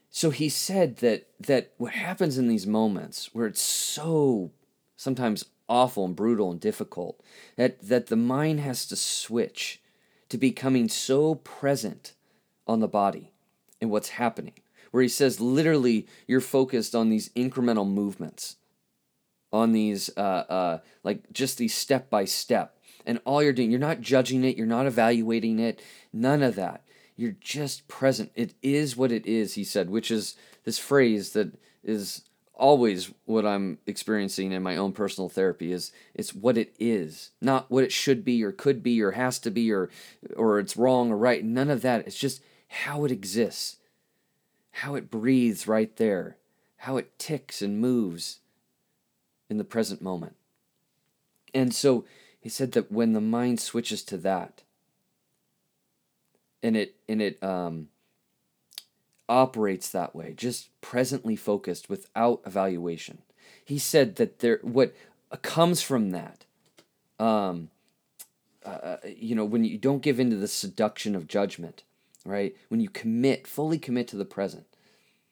so 0.09 0.31
he 0.31 0.49
said 0.49 0.99
that 0.99 1.29
that 1.41 1.73
what 1.79 1.93
happens 1.93 2.39
in 2.39 2.49
these 2.49 2.67
moments 2.67 3.31
where 3.33 3.47
it's 3.47 3.61
so 3.61 4.53
sometimes 4.97 5.45
awful 5.69 6.05
and 6.05 6.15
brutal 6.15 6.51
and 6.51 6.61
difficult 6.61 7.21
that 7.57 7.81
that 7.83 8.07
the 8.07 8.17
mind 8.17 8.61
has 8.61 8.87
to 8.87 8.97
switch 8.97 9.82
to 10.33 10.39
becoming 10.39 10.89
so 10.89 11.37
present 11.37 12.15
on 12.67 12.81
the 12.81 12.89
body 12.89 13.31
and 13.81 13.91
what's 13.91 14.11
happening 14.11 14.55
where 14.91 15.03
he 15.03 15.09
says 15.09 15.41
literally 15.41 16.07
you're 16.27 16.41
focused 16.41 16.95
on 16.95 17.09
these 17.09 17.29
incremental 17.31 17.89
movements 17.89 18.57
on 19.53 19.73
these 19.73 20.11
uh, 20.17 20.21
uh, 20.21 20.79
like 21.05 21.33
just 21.33 21.59
these 21.59 21.75
step 21.75 22.11
by 22.11 22.25
step 22.25 22.77
and 23.07 23.21
all 23.25 23.43
you're 23.43 23.53
doing 23.53 23.71
you're 23.71 23.79
not 23.79 24.01
judging 24.01 24.45
it 24.45 24.57
you're 24.57 24.67
not 24.67 24.87
evaluating 24.87 25.59
it 25.59 25.81
none 26.13 26.43
of 26.43 26.57
that 26.57 26.83
you're 27.17 27.37
just 27.41 27.87
present. 27.89 28.33
It 28.35 28.55
is 28.63 28.97
what 28.97 29.13
it 29.13 29.27
is, 29.27 29.55
he 29.55 29.65
said, 29.65 29.91
which 29.91 30.11
is 30.11 30.37
this 30.65 30.79
phrase 30.79 31.33
that 31.33 31.53
is 31.85 32.23
always 32.63 33.11
what 33.25 33.45
I'm 33.45 33.79
experiencing 33.87 34.53
in 34.53 34.63
my 34.63 34.77
own 34.77 34.93
personal 34.93 35.29
therapy 35.29 35.73
is 35.73 35.91
it's 36.15 36.33
what 36.33 36.57
it 36.57 36.73
is, 36.79 37.33
not 37.41 37.69
what 37.69 37.83
it 37.83 37.91
should 37.91 38.25
be 38.25 38.43
or 38.45 38.53
could 38.53 38.85
be 38.85 39.03
or 39.03 39.11
has 39.11 39.41
to 39.41 39.51
be 39.51 39.73
or 39.73 39.91
or 40.37 40.61
it's 40.61 40.77
wrong 40.77 41.11
or 41.11 41.17
right. 41.17 41.45
None 41.45 41.69
of 41.69 41.83
that. 41.83 42.07
It's 42.07 42.19
just 42.19 42.41
how 42.69 43.05
it 43.05 43.11
exists. 43.11 43.79
How 44.71 44.95
it 44.95 45.11
breathes 45.11 45.67
right 45.67 45.95
there. 45.97 46.37
How 46.77 46.97
it 46.97 47.19
ticks 47.19 47.63
and 47.63 47.81
moves 47.81 48.39
in 49.51 49.59
the 49.59 49.65
present 49.65 50.01
moment. 50.01 50.37
And 51.53 51.75
so 51.75 52.05
he 52.41 52.49
said 52.49 52.73
that 52.73 52.93
when 52.93 53.13
the 53.13 53.21
mind 53.21 53.59
switches 53.59 54.05
to 54.05 54.17
that, 54.19 54.63
and 56.63 56.77
it 56.77 56.95
and 57.09 57.21
it 57.21 57.43
um, 57.43 57.89
operates 59.33 59.89
that 59.89 60.15
way, 60.15 60.35
just 60.37 60.69
presently 60.83 61.35
focused 61.35 61.89
without 61.89 62.43
evaluation. 62.45 63.23
He 63.65 63.79
said 63.79 64.17
that 64.17 64.41
there 64.41 64.61
what 64.63 64.95
comes 65.41 65.81
from 65.81 66.11
that, 66.11 66.45
um, 67.19 67.71
uh, 68.67 68.69
uh, 68.69 68.97
you 69.17 69.35
know, 69.35 69.47
when 69.47 69.65
you 69.65 69.79
don't 69.79 70.03
give 70.03 70.21
into 70.21 70.37
the 70.37 70.49
seduction 70.49 71.17
of 71.17 71.27
judgment, 71.27 71.83
right? 72.27 72.55
When 72.69 72.81
you 72.81 72.91
commit, 72.91 73.47
fully 73.47 73.79
commit 73.79 74.07
to 74.09 74.17
the 74.17 74.27
present, 74.27 74.67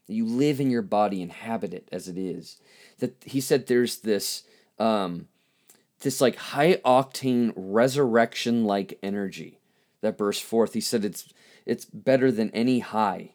you 0.09 0.25
live 0.25 0.61
in 0.61 0.71
your 0.71 0.83
body, 0.83 1.21
inhabit 1.21 1.75
it 1.75 1.89
as 1.93 2.09
it 2.09 2.17
is. 2.17 2.57
That 3.01 3.15
he 3.25 3.41
said 3.41 3.67
there's 3.67 3.99
this. 3.99 4.45
Um, 4.79 5.29
this 6.01 6.23
like 6.23 6.37
high 6.37 6.77
octane 6.77 7.53
resurrection 7.55 8.65
like 8.65 8.99
energy 9.03 9.59
that 10.01 10.17
bursts 10.17 10.43
forth. 10.43 10.73
He 10.73 10.81
said 10.81 11.05
it's 11.05 11.29
it's 11.67 11.85
better 11.85 12.33
than 12.33 12.51
any 12.51 12.79
high. 12.79 13.33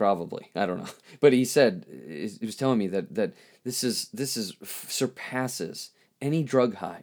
Probably, 0.00 0.50
I 0.56 0.64
don't 0.64 0.78
know, 0.78 0.88
but 1.20 1.34
he 1.34 1.44
said 1.44 1.84
he 1.90 2.38
was 2.40 2.56
telling 2.56 2.78
me 2.78 2.86
that 2.86 3.14
that 3.14 3.34
this 3.64 3.84
is 3.84 4.08
this 4.14 4.34
is 4.34 4.54
surpasses 4.64 5.90
any 6.22 6.42
drug 6.42 6.76
high, 6.76 7.02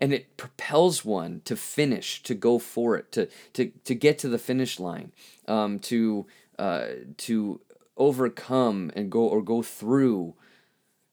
and 0.00 0.12
it 0.12 0.36
propels 0.36 1.04
one 1.04 1.42
to 1.44 1.54
finish, 1.54 2.24
to 2.24 2.34
go 2.34 2.58
for 2.58 2.96
it, 2.96 3.12
to 3.12 3.28
to 3.52 3.70
to 3.84 3.94
get 3.94 4.18
to 4.18 4.28
the 4.28 4.40
finish 4.40 4.80
line, 4.80 5.12
um, 5.46 5.78
to 5.78 6.26
uh, 6.58 6.86
to 7.18 7.60
overcome 7.96 8.90
and 8.96 9.12
go 9.12 9.20
or 9.20 9.40
go 9.40 9.62
through 9.62 10.34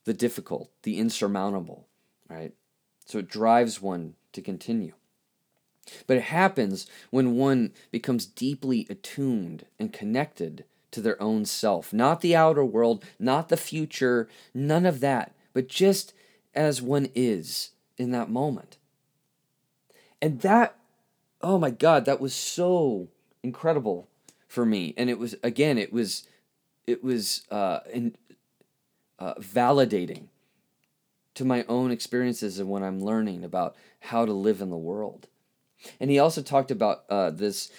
the 0.05 0.15
difficult, 0.15 0.71
the 0.81 0.97
insurmountable, 0.97 1.85
right? 2.31 2.53
So 3.05 3.19
it 3.19 3.29
drives 3.29 3.79
one 3.79 4.15
to 4.33 4.41
continue. 4.41 4.93
But 6.07 6.17
it 6.17 6.23
happens 6.23 6.87
when 7.11 7.35
one 7.35 7.73
becomes 7.91 8.25
deeply 8.25 8.87
attuned 8.89 9.67
and 9.77 9.93
connected 9.93 10.65
to 10.91 11.01
their 11.01 11.21
own 11.21 11.45
self, 11.45 11.93
not 11.93 12.21
the 12.21 12.35
outer 12.35 12.63
world, 12.63 13.03
not 13.19 13.49
the 13.49 13.57
future, 13.57 14.27
none 14.53 14.85
of 14.85 14.99
that, 14.99 15.33
but 15.53 15.67
just 15.67 16.13
as 16.53 16.81
one 16.81 17.09
is 17.15 17.71
in 17.97 18.11
that 18.11 18.29
moment. 18.29 18.77
And 20.21 20.41
that, 20.41 20.75
oh 21.41 21.57
my 21.57 21.71
God, 21.71 22.05
that 22.05 22.21
was 22.21 22.33
so 22.33 23.07
incredible 23.41 24.07
for 24.47 24.65
me. 24.65 24.93
And 24.97 25.09
it 25.09 25.17
was, 25.17 25.35
again, 25.43 25.77
it 25.77 25.91
was, 25.91 26.27
it 26.85 27.03
was 27.03 27.43
uh, 27.49 27.79
in, 27.91 28.15
uh, 29.17 29.35
validating 29.35 30.27
to 31.35 31.45
my 31.45 31.63
own 31.69 31.91
experiences 31.91 32.59
and 32.59 32.69
when 32.69 32.83
I'm 32.83 32.99
learning 32.99 33.43
about 33.43 33.75
how 33.99 34.25
to 34.25 34.33
live 34.33 34.61
in 34.61 34.69
the 34.69 34.77
world. 34.77 35.27
And 35.99 36.11
he 36.11 36.19
also 36.19 36.41
talked 36.41 36.71
about 36.71 37.03
uh, 37.09 37.31
this 37.31 37.71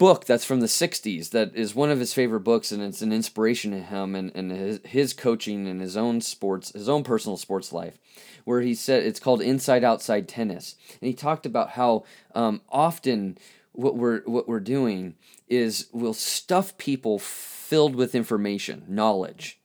book 0.00 0.24
that's 0.24 0.46
from 0.46 0.60
the 0.60 0.66
60s 0.66 1.30
that 1.30 1.54
is 1.54 1.74
one 1.74 1.90
of 1.90 2.00
his 2.00 2.14
favorite 2.14 2.40
books 2.40 2.72
and 2.72 2.82
it's 2.82 3.02
an 3.02 3.12
inspiration 3.12 3.70
to 3.70 3.80
him 3.80 4.14
and, 4.14 4.32
and 4.34 4.50
his, 4.50 4.80
his 4.84 5.12
coaching 5.12 5.68
and 5.68 5.80
his 5.80 5.94
own 5.94 6.22
sports 6.22 6.72
his 6.72 6.88
own 6.88 7.04
personal 7.04 7.36
sports 7.36 7.70
life 7.70 7.98
where 8.44 8.62
he 8.62 8.74
said 8.74 9.04
it's 9.04 9.20
called 9.20 9.42
inside 9.42 9.84
outside 9.84 10.26
tennis. 10.26 10.76
And 11.00 11.06
he 11.08 11.14
talked 11.14 11.46
about 11.46 11.70
how 11.70 12.04
um, 12.34 12.62
often 12.68 13.38
what 13.72 13.96
we're 13.96 14.22
what 14.22 14.48
we're 14.48 14.58
doing 14.58 15.14
is 15.48 15.88
we'll 15.92 16.14
stuff 16.14 16.76
people 16.78 17.18
filled 17.18 17.94
with 17.94 18.14
information 18.14 18.84
knowledge 18.88 19.60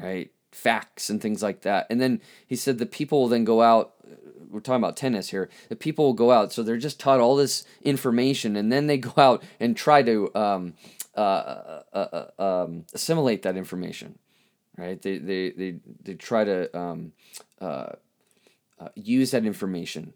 right? 0.00 0.30
Facts 0.50 1.10
and 1.10 1.20
things 1.20 1.42
like 1.42 1.62
that. 1.62 1.86
And 1.90 2.00
then 2.00 2.20
he 2.46 2.56
said 2.56 2.78
the 2.78 2.86
people 2.86 3.20
will 3.20 3.28
then 3.28 3.44
go 3.44 3.62
out 3.62 3.94
we're 4.54 4.60
talking 4.60 4.82
about 4.82 4.96
tennis 4.96 5.30
here. 5.30 5.50
The 5.68 5.74
people 5.74 6.04
will 6.04 6.12
go 6.14 6.30
out, 6.30 6.52
so 6.52 6.62
they're 6.62 6.76
just 6.76 7.00
taught 7.00 7.18
all 7.18 7.34
this 7.34 7.64
information, 7.82 8.54
and 8.54 8.70
then 8.70 8.86
they 8.86 8.98
go 8.98 9.12
out 9.20 9.42
and 9.58 9.76
try 9.76 10.02
to 10.02 10.34
um, 10.34 10.74
uh, 11.16 11.20
uh, 11.20 11.82
uh, 11.92 12.22
uh 12.38 12.42
um, 12.64 12.86
assimilate 12.94 13.42
that 13.42 13.56
information, 13.56 14.16
right? 14.78 15.00
They 15.02 15.18
they 15.18 15.50
they, 15.50 15.74
they 16.02 16.14
try 16.14 16.44
to 16.44 16.78
um, 16.78 17.12
uh, 17.60 17.94
uh, 18.78 18.88
use 18.94 19.32
that 19.32 19.44
information, 19.44 20.14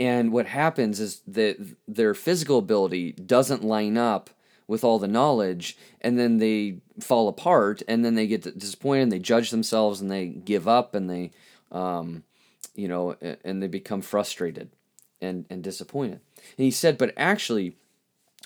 and 0.00 0.32
what 0.32 0.46
happens 0.46 0.98
is 0.98 1.20
that 1.28 1.58
their 1.86 2.14
physical 2.14 2.58
ability 2.58 3.12
doesn't 3.12 3.62
line 3.62 3.98
up 3.98 4.30
with 4.66 4.84
all 4.84 5.00
the 5.00 5.08
knowledge 5.08 5.76
and 6.00 6.16
then 6.16 6.38
they 6.38 6.78
fall 7.00 7.26
apart 7.26 7.82
and 7.88 8.04
then 8.04 8.14
they 8.14 8.28
get 8.28 8.56
disappointed 8.56 9.02
and 9.02 9.10
they 9.10 9.18
judge 9.18 9.50
themselves 9.50 10.00
and 10.00 10.08
they 10.08 10.28
give 10.28 10.68
up 10.68 10.94
and 10.94 11.10
they 11.10 11.32
um, 11.72 12.22
you 12.80 12.88
know, 12.88 13.16
and 13.44 13.62
they 13.62 13.68
become 13.68 14.00
frustrated 14.00 14.70
and, 15.20 15.44
and 15.50 15.62
disappointed. 15.62 16.20
And 16.56 16.64
he 16.64 16.70
said, 16.70 16.96
but 16.96 17.12
actually, 17.16 17.76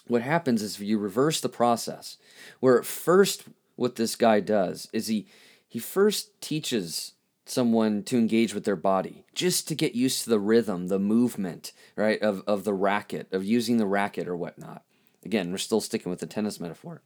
what 0.06 0.22
happens 0.22 0.62
is 0.62 0.76
if 0.76 0.82
you 0.82 0.98
reverse 0.98 1.40
the 1.40 1.48
process, 1.48 2.16
where 2.60 2.78
at 2.78 2.84
first 2.84 3.44
what 3.76 3.96
this 3.96 4.16
guy 4.16 4.40
does 4.40 4.88
is 4.92 5.06
he 5.06 5.26
he 5.68 5.78
first 5.80 6.40
teaches 6.40 7.14
someone 7.46 8.02
to 8.04 8.16
engage 8.16 8.54
with 8.54 8.64
their 8.64 8.76
body 8.76 9.24
just 9.34 9.66
to 9.68 9.74
get 9.74 9.94
used 9.94 10.22
to 10.22 10.30
the 10.30 10.38
rhythm, 10.38 10.86
the 10.86 10.98
movement, 10.98 11.72
right, 11.96 12.22
of, 12.22 12.42
of 12.46 12.64
the 12.64 12.72
racket, 12.72 13.26
of 13.32 13.44
using 13.44 13.76
the 13.76 13.86
racket 13.86 14.28
or 14.28 14.36
whatnot. 14.36 14.84
Again, 15.24 15.50
we're 15.50 15.58
still 15.58 15.80
sticking 15.80 16.10
with 16.10 16.20
the 16.20 16.26
tennis 16.26 16.60
metaphor. 16.60 17.02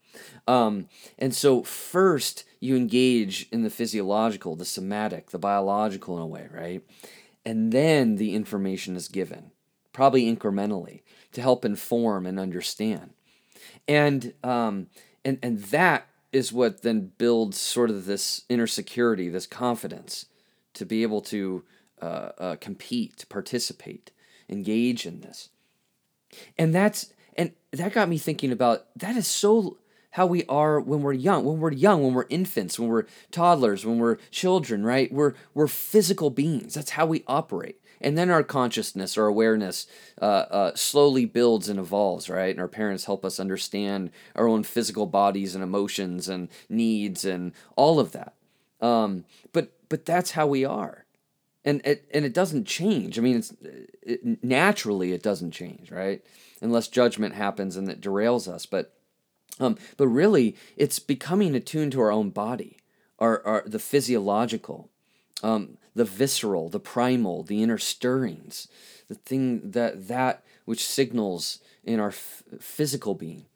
Um, 0.47 0.88
and 1.18 1.35
so, 1.35 1.62
first, 1.62 2.44
you 2.61 2.77
engage 2.77 3.49
in 3.50 3.62
the 3.62 3.71
physiological, 3.71 4.57
the 4.57 4.65
somatic, 4.65 5.31
the 5.31 5.38
biological 5.38 6.17
in 6.17 6.23
a 6.23 6.27
way, 6.27 6.49
right? 6.53 6.83
And 7.45 7.73
then 7.73 8.17
the 8.17 8.35
information 8.35 8.97
is 8.97 9.09
given, 9.09 9.53
probably 9.93 10.25
incrementally, 10.25 11.03
to 11.33 11.41
help 11.41 11.65
inform 11.65 12.27
and 12.27 12.38
understand. 12.38 13.11
And, 13.87 14.35
um, 14.43 14.88
and, 15.25 15.38
and 15.43 15.62
that 15.65 16.09
is 16.33 16.53
what 16.53 16.83
then 16.83 17.12
builds 17.17 17.59
sort 17.59 17.91
of 17.91 18.05
this 18.05 18.45
inner 18.49 18.67
security, 18.67 19.29
this 19.29 19.47
confidence 19.47 20.27
to 20.75 20.85
be 20.85 21.03
able 21.03 21.21
to 21.23 21.65
uh, 22.03 22.31
uh, 22.38 22.57
compete, 22.61 23.25
participate, 23.29 24.11
engage 24.49 25.07
in 25.07 25.21
this. 25.21 25.49
And 26.59 26.75
that's 26.75 27.12
and 27.37 27.53
that 27.73 27.93
got 27.93 28.09
me 28.09 28.19
thinking 28.19 28.53
about 28.53 28.87
that 28.97 29.17
is 29.17 29.27
so 29.27 29.79
how 30.18 30.26
we 30.26 30.44
are 30.48 30.80
when 30.80 31.02
we're 31.02 31.12
young. 31.12 31.44
When 31.44 31.60
we're 31.60 31.70
young, 31.70 32.02
when 32.02 32.12
we're 32.12 32.26
infants, 32.28 32.76
when 32.76 32.88
we're 32.88 33.06
toddlers, 33.30 33.87
when 33.87 33.98
we're 33.98 34.16
children, 34.32 34.84
right? 34.84 35.12
We're 35.12 35.34
we're 35.54 35.68
physical 35.68 36.30
beings. 36.30 36.75
That's 36.75 36.90
how 36.90 37.06
we 37.06 37.22
operate. 37.28 37.80
And 38.00 38.18
then 38.18 38.28
our 38.28 38.42
consciousness, 38.42 39.16
our 39.16 39.26
awareness, 39.26 39.87
uh, 40.20 40.46
uh, 40.50 40.75
slowly 40.75 41.25
builds 41.25 41.68
and 41.68 41.78
evolves, 41.78 42.28
right? 42.28 42.50
And 42.50 42.58
our 42.58 42.66
parents 42.66 43.04
help 43.04 43.25
us 43.25 43.38
understand 43.38 44.10
our 44.34 44.48
own 44.48 44.64
physical 44.64 45.06
bodies 45.06 45.54
and 45.54 45.62
emotions 45.62 46.28
and 46.28 46.48
needs 46.68 47.25
and 47.25 47.52
all 47.76 48.00
of 48.00 48.10
that. 48.10 48.34
Um, 48.80 49.25
but 49.52 49.72
but 49.88 50.04
that's 50.04 50.32
how 50.32 50.48
we 50.48 50.64
are, 50.64 51.06
and 51.64 51.80
it 51.84 52.08
and 52.12 52.25
it 52.25 52.34
doesn't 52.34 52.66
change. 52.66 53.20
I 53.20 53.22
mean, 53.22 53.37
it's 53.37 53.54
it, 54.02 54.42
naturally 54.42 55.12
it 55.12 55.22
doesn't 55.22 55.52
change, 55.52 55.92
right? 55.92 56.25
Unless 56.60 56.88
judgment 56.88 57.37
happens 57.37 57.76
and 57.76 57.88
it 57.88 58.00
derails 58.00 58.48
us. 58.52 58.66
But 58.66 58.98
um, 59.61 59.77
but 59.97 60.09
really, 60.09 60.57
it's 60.77 60.99
becoming 60.99 61.55
attuned 61.55 61.93
to 61.93 62.00
our 62.00 62.12
own 62.12 62.31
body, 62.31 62.79
our, 63.19 63.45
our 63.47 63.62
the 63.67 63.79
physiological, 63.79 64.91
um, 65.43 65.79
the 65.95 66.05
visceral, 66.05 66.69
the 66.69 66.81
primal, 66.81 67.43
the 67.43 67.62
inner 67.62 67.79
stirrings, 67.79 68.69
the 69.09 69.15
thing 69.15 69.71
that 69.71 70.09
that 70.09 70.45
which 70.65 70.85
signals 70.85 71.61
in 71.85 71.99
our 72.00 72.09
f- 72.09 72.43
physical 72.61 73.15
being, 73.15 73.47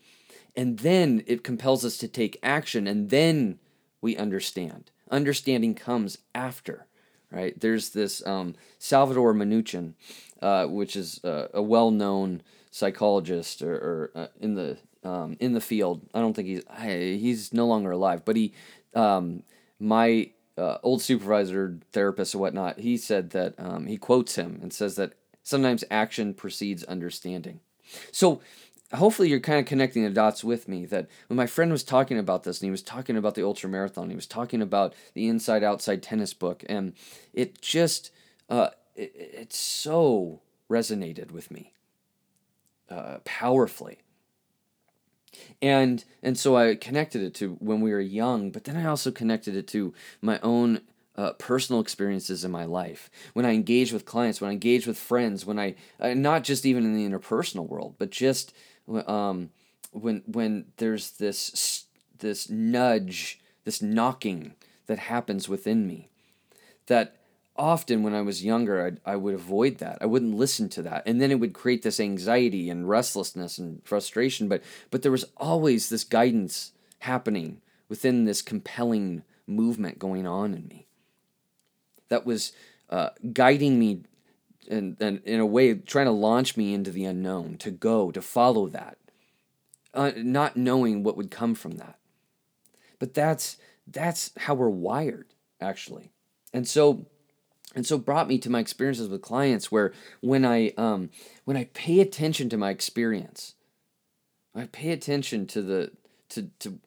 and 0.57 0.79
then 0.81 1.23
it 1.27 1.45
compels 1.45 1.85
us 1.85 1.99
to 1.99 2.09
take 2.09 2.39
action, 2.43 2.87
and 2.87 3.11
then 3.11 3.59
we 4.01 4.17
understand. 4.17 4.91
Understanding 5.11 5.75
comes 5.75 6.19
after, 6.35 6.87
right? 7.31 7.59
There's 7.59 7.91
this 7.91 8.27
um, 8.27 8.55
Salvador 8.79 9.35
Minuchin, 9.35 9.93
uh, 10.41 10.67
which 10.67 10.97
is 10.97 11.23
uh, 11.23 11.49
a 11.53 11.63
well-known 11.63 12.43
psychologist 12.71 13.63
or, 13.63 13.75
or 13.75 14.11
uh, 14.15 14.27
in 14.41 14.55
the 14.55 14.79
um, 15.05 15.37
in 15.41 15.53
the 15.53 15.61
field. 15.61 16.09
I 16.15 16.21
don't 16.21 16.35
think 16.35 16.49
he's 16.49 16.65
he's 16.81 17.53
no 17.53 17.67
longer 17.67 17.91
alive, 17.91 18.25
but 18.25 18.37
he 18.37 18.53
um, 18.95 19.43
my 19.79 20.31
uh, 20.57 20.79
old 20.83 21.03
supervisor, 21.03 21.79
therapist, 21.93 22.35
or 22.35 22.39
whatnot. 22.39 22.79
He 22.79 22.97
said 22.97 23.31
that 23.31 23.55
um, 23.59 23.87
he 23.87 23.97
quotes 23.97 24.37
him 24.37 24.59
and 24.63 24.73
says 24.73 24.97
that 24.97 25.15
sometimes 25.43 25.85
action 25.91 26.35
precedes 26.35 26.85
understanding. 26.85 27.61
So 28.11 28.41
hopefully 28.95 29.29
you're 29.29 29.41
kind 29.41 29.59
of 29.59 29.67
connecting 29.67 30.05
the 30.05 30.11
dots 30.11 30.45
with 30.45 30.69
me 30.69 30.85
that 30.87 31.09
when 31.29 31.37
my 31.37 31.47
friend 31.47 31.73
was 31.73 31.83
talking 31.83 32.19
about 32.19 32.43
this 32.45 32.61
and 32.61 32.67
he 32.67 32.71
was 32.71 32.83
talking 32.83 33.17
about 33.17 33.35
the 33.35 33.45
ultra 33.45 33.69
marathon 33.69 34.11
he 34.11 34.17
was 34.17 34.27
talking 34.27 34.61
about 34.61 34.95
the 35.15 35.29
inside 35.29 35.65
outside 35.65 36.03
tennis 36.03 36.35
book 36.35 36.63
and 36.69 36.93
it 37.33 37.61
just 37.63 38.11
uh, 38.51 38.69
it, 38.95 39.13
it 39.17 39.53
so 39.53 40.41
resonated 40.71 41.31
with 41.31 41.51
me 41.51 41.73
uh, 42.91 43.19
powerfully 43.25 43.99
and 45.61 46.05
and 46.23 46.39
so 46.39 46.57
i 46.57 46.75
connected 46.75 47.23
it 47.23 47.35
to 47.35 47.57
when 47.61 47.81
we 47.81 47.93
were 47.93 48.01
young 48.01 48.51
but 48.51 48.65
then 48.65 48.77
i 48.77 48.85
also 48.85 49.11
connected 49.11 49.55
it 49.57 49.67
to 49.67 49.93
my 50.21 50.39
own 50.43 50.81
uh, 51.17 51.33
personal 51.35 51.81
experiences 51.81 52.45
in 52.45 52.51
my 52.51 52.65
life, 52.65 53.11
when 53.35 53.45
I 53.45 53.53
engage 53.53 53.93
with 53.93 54.07
clients, 54.07 54.41
when 54.41 54.51
I 54.51 54.55
engage 54.55 54.87
with 54.87 54.99
friends, 54.99 55.45
when 55.45 55.59
I 55.59 55.75
uh, 56.01 56.15
not 56.15 56.45
just 56.45 56.65
even 56.65 56.85
in 56.85 56.95
the 56.95 57.07
interpersonal 57.07 57.69
world, 57.69 57.97
but 57.99 58.11
just 58.11 58.55
um, 58.89 59.51
when 59.91 60.23
when 60.27 60.67
there's 60.79 61.13
this 61.13 61.85
this 62.19 62.49
nudge, 62.49 63.41
this 63.65 63.83
knocking 63.83 64.55
that 64.87 64.99
happens 64.99 65.49
within 65.49 65.87
me, 65.87 66.09
that 66.87 67.17
often 67.57 68.03
when 68.03 68.15
I 68.15 68.23
was 68.23 68.45
younger, 68.45 68.87
I'd, 68.87 69.01
I 69.05 69.17
would 69.17 69.35
avoid 69.35 69.79
that. 69.79 69.99
I 70.01 70.07
wouldn't 70.07 70.37
listen 70.37 70.69
to 70.71 70.83
that, 70.83 71.03
and 71.07 71.21
then 71.21 71.31
it 71.31 71.41
would 71.41 71.53
create 71.53 71.83
this 71.83 72.01
anxiety 72.01 72.71
and 72.71 72.89
restlessness 72.89 73.59
and 73.59 73.85
frustration. 73.85 74.49
But 74.49 74.63
but 74.91 75.03
there 75.03 75.13
was 75.13 75.25
always 75.37 75.89
this 75.89 76.05
guidance 76.05 76.73
happening 77.01 77.61
within 77.89 78.25
this 78.25 78.43
compelling 78.43 79.23
movement 79.47 79.99
going 79.99 80.27
on 80.27 80.55
in 80.55 80.67
me 80.69 80.87
that 82.09 82.25
was 82.25 82.53
uh, 82.91 83.11
guiding 83.33 83.79
me 83.79 84.03
and, 84.71 84.97
and 85.01 85.21
in 85.25 85.41
a 85.41 85.47
way 85.47 85.75
trying 85.75 86.07
to 86.07 86.13
launch 86.13 86.57
me 86.57 86.73
into 86.73 86.91
the 86.91 87.05
unknown 87.05 87.57
to 87.59 87.71
go 87.71 88.11
to 88.11 88.23
follow 88.23 88.69
that 88.69 88.99
uh, 89.95 90.13
not 90.17 90.57
knowing 90.57 91.03
what 91.03 91.17
would 91.17 91.31
come 91.31 91.55
from 91.55 91.73
that 91.73 91.99
but 92.99 93.15
that's 93.15 93.57
that's 93.87 94.31
how 94.37 94.55
we're 94.55 94.69
wired 94.69 95.27
actually 95.61 96.13
and 96.53 96.69
so 96.69 97.07
and 97.75 97.87
so 97.87 97.99
brought 97.99 98.29
me 98.29 98.39
to 98.39 98.51
my 98.51 98.61
experiences 98.61 99.09
with 99.09 99.23
clients 99.23 99.73
where 99.73 99.93
when 100.21 100.45
i 100.45 100.71
um, 100.77 101.11
when 101.45 101.57
i 101.57 101.65
pay 101.75 102.01
attention 102.01 102.49
to 102.49 102.57
my 102.57 102.71
experience 102.71 103.55
i 104.55 104.65
pay 104.67 104.91
attention 104.91 105.47
to 105.47 105.63
the 105.63 105.93
to 106.29 106.51
to 106.59 106.79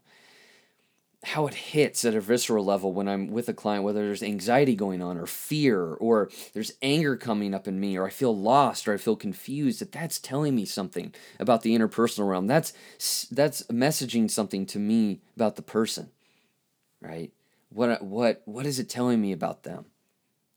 how 1.25 1.47
it 1.47 1.55
hits 1.55 2.05
at 2.05 2.13
a 2.13 2.21
visceral 2.21 2.63
level 2.63 2.93
when 2.93 3.07
I'm 3.07 3.31
with 3.31 3.49
a 3.49 3.53
client, 3.53 3.83
whether 3.83 4.05
there's 4.05 4.21
anxiety 4.21 4.75
going 4.75 5.01
on 5.01 5.17
or 5.17 5.25
fear 5.25 5.81
or 5.81 6.29
there's 6.53 6.73
anger 6.83 7.17
coming 7.17 7.55
up 7.55 7.67
in 7.67 7.79
me 7.79 7.97
or 7.97 8.05
I 8.05 8.11
feel 8.11 8.37
lost 8.37 8.87
or 8.87 8.93
I 8.93 8.97
feel 8.97 9.15
confused, 9.15 9.81
that 9.81 9.91
that's 9.91 10.19
telling 10.19 10.55
me 10.55 10.65
something 10.65 11.15
about 11.39 11.63
the 11.63 11.75
interpersonal 11.75 12.29
realm. 12.29 12.45
That's 12.45 12.73
that's 13.31 13.63
messaging 13.63 14.29
something 14.29 14.67
to 14.67 14.77
me 14.77 15.21
about 15.35 15.55
the 15.55 15.63
person. 15.63 16.11
Right? 17.01 17.31
What 17.69 18.03
what 18.03 18.43
what 18.45 18.67
is 18.67 18.77
it 18.77 18.87
telling 18.87 19.19
me 19.19 19.31
about 19.31 19.63
them? 19.63 19.85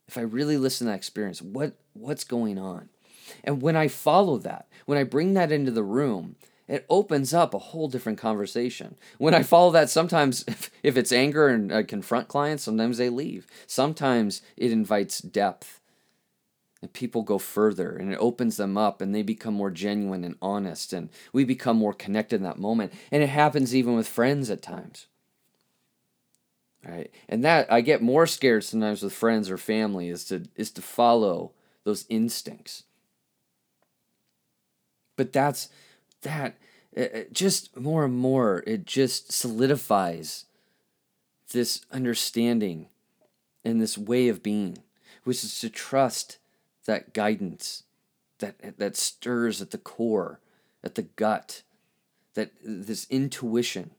If 0.09 0.17
I 0.17 0.21
really 0.21 0.57
listen 0.57 0.87
to 0.87 0.91
that 0.91 0.97
experience, 0.97 1.39
what 1.39 1.73
what's 1.93 2.23
going 2.23 2.57
on? 2.57 2.89
And 3.43 3.61
when 3.61 3.75
I 3.75 3.87
follow 3.87 4.39
that, 4.39 4.67
when 4.87 4.97
I 4.97 5.03
bring 5.03 5.35
that 5.35 5.51
into 5.51 5.69
the 5.69 5.83
room, 5.83 6.35
it 6.67 6.83
opens 6.89 7.31
up 7.31 7.53
a 7.53 7.59
whole 7.59 7.87
different 7.87 8.17
conversation. 8.17 8.95
When 9.19 9.35
I 9.35 9.43
follow 9.43 9.69
that, 9.73 9.87
sometimes 9.87 10.43
if, 10.47 10.71
if 10.81 10.97
it's 10.97 11.11
anger 11.11 11.47
and 11.47 11.71
I 11.71 11.83
confront 11.83 12.27
clients, 12.27 12.63
sometimes 12.63 12.97
they 12.97 13.09
leave. 13.09 13.45
Sometimes 13.67 14.41
it 14.57 14.71
invites 14.71 15.19
depth 15.19 15.79
and 16.81 16.91
people 16.91 17.21
go 17.21 17.37
further 17.37 17.95
and 17.95 18.11
it 18.11 18.17
opens 18.17 18.57
them 18.57 18.79
up 18.79 19.01
and 19.01 19.13
they 19.13 19.21
become 19.21 19.53
more 19.53 19.69
genuine 19.69 20.23
and 20.23 20.37
honest 20.41 20.91
and 20.91 21.09
we 21.33 21.43
become 21.43 21.77
more 21.77 21.93
connected 21.93 22.37
in 22.37 22.43
that 22.45 22.57
moment. 22.57 22.93
And 23.11 23.21
it 23.21 23.29
happens 23.29 23.75
even 23.75 23.95
with 23.95 24.07
friends 24.07 24.49
at 24.49 24.63
times. 24.63 25.05
Right? 26.89 27.11
And 27.27 27.43
that 27.43 27.71
I 27.71 27.81
get 27.81 28.01
more 28.01 28.25
scared 28.25 28.63
sometimes 28.63 29.03
with 29.03 29.13
friends 29.13 29.49
or 29.49 29.57
family 29.57 30.09
is 30.09 30.25
to 30.25 30.45
is 30.55 30.71
to 30.71 30.81
follow 30.81 31.51
those 31.83 32.05
instincts. 32.09 32.83
But 35.15 35.31
that's 35.33 35.69
that 36.21 36.55
it 36.91 37.31
just 37.33 37.77
more 37.77 38.05
and 38.05 38.15
more 38.15 38.63
it 38.65 38.85
just 38.85 39.31
solidifies 39.31 40.45
this 41.51 41.85
understanding 41.91 42.87
and 43.63 43.79
this 43.79 43.97
way 43.97 44.27
of 44.27 44.41
being 44.41 44.79
which 45.23 45.43
is 45.43 45.59
to 45.59 45.69
trust 45.69 46.39
that 46.85 47.13
guidance 47.13 47.83
that 48.39 48.77
that 48.77 48.97
stirs 48.97 49.61
at 49.61 49.71
the 49.71 49.77
core 49.77 50.39
at 50.83 50.95
the 50.95 51.03
gut 51.03 51.61
that 52.33 52.51
this 52.63 53.05
intuition 53.09 53.91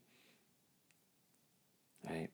right 2.09 2.31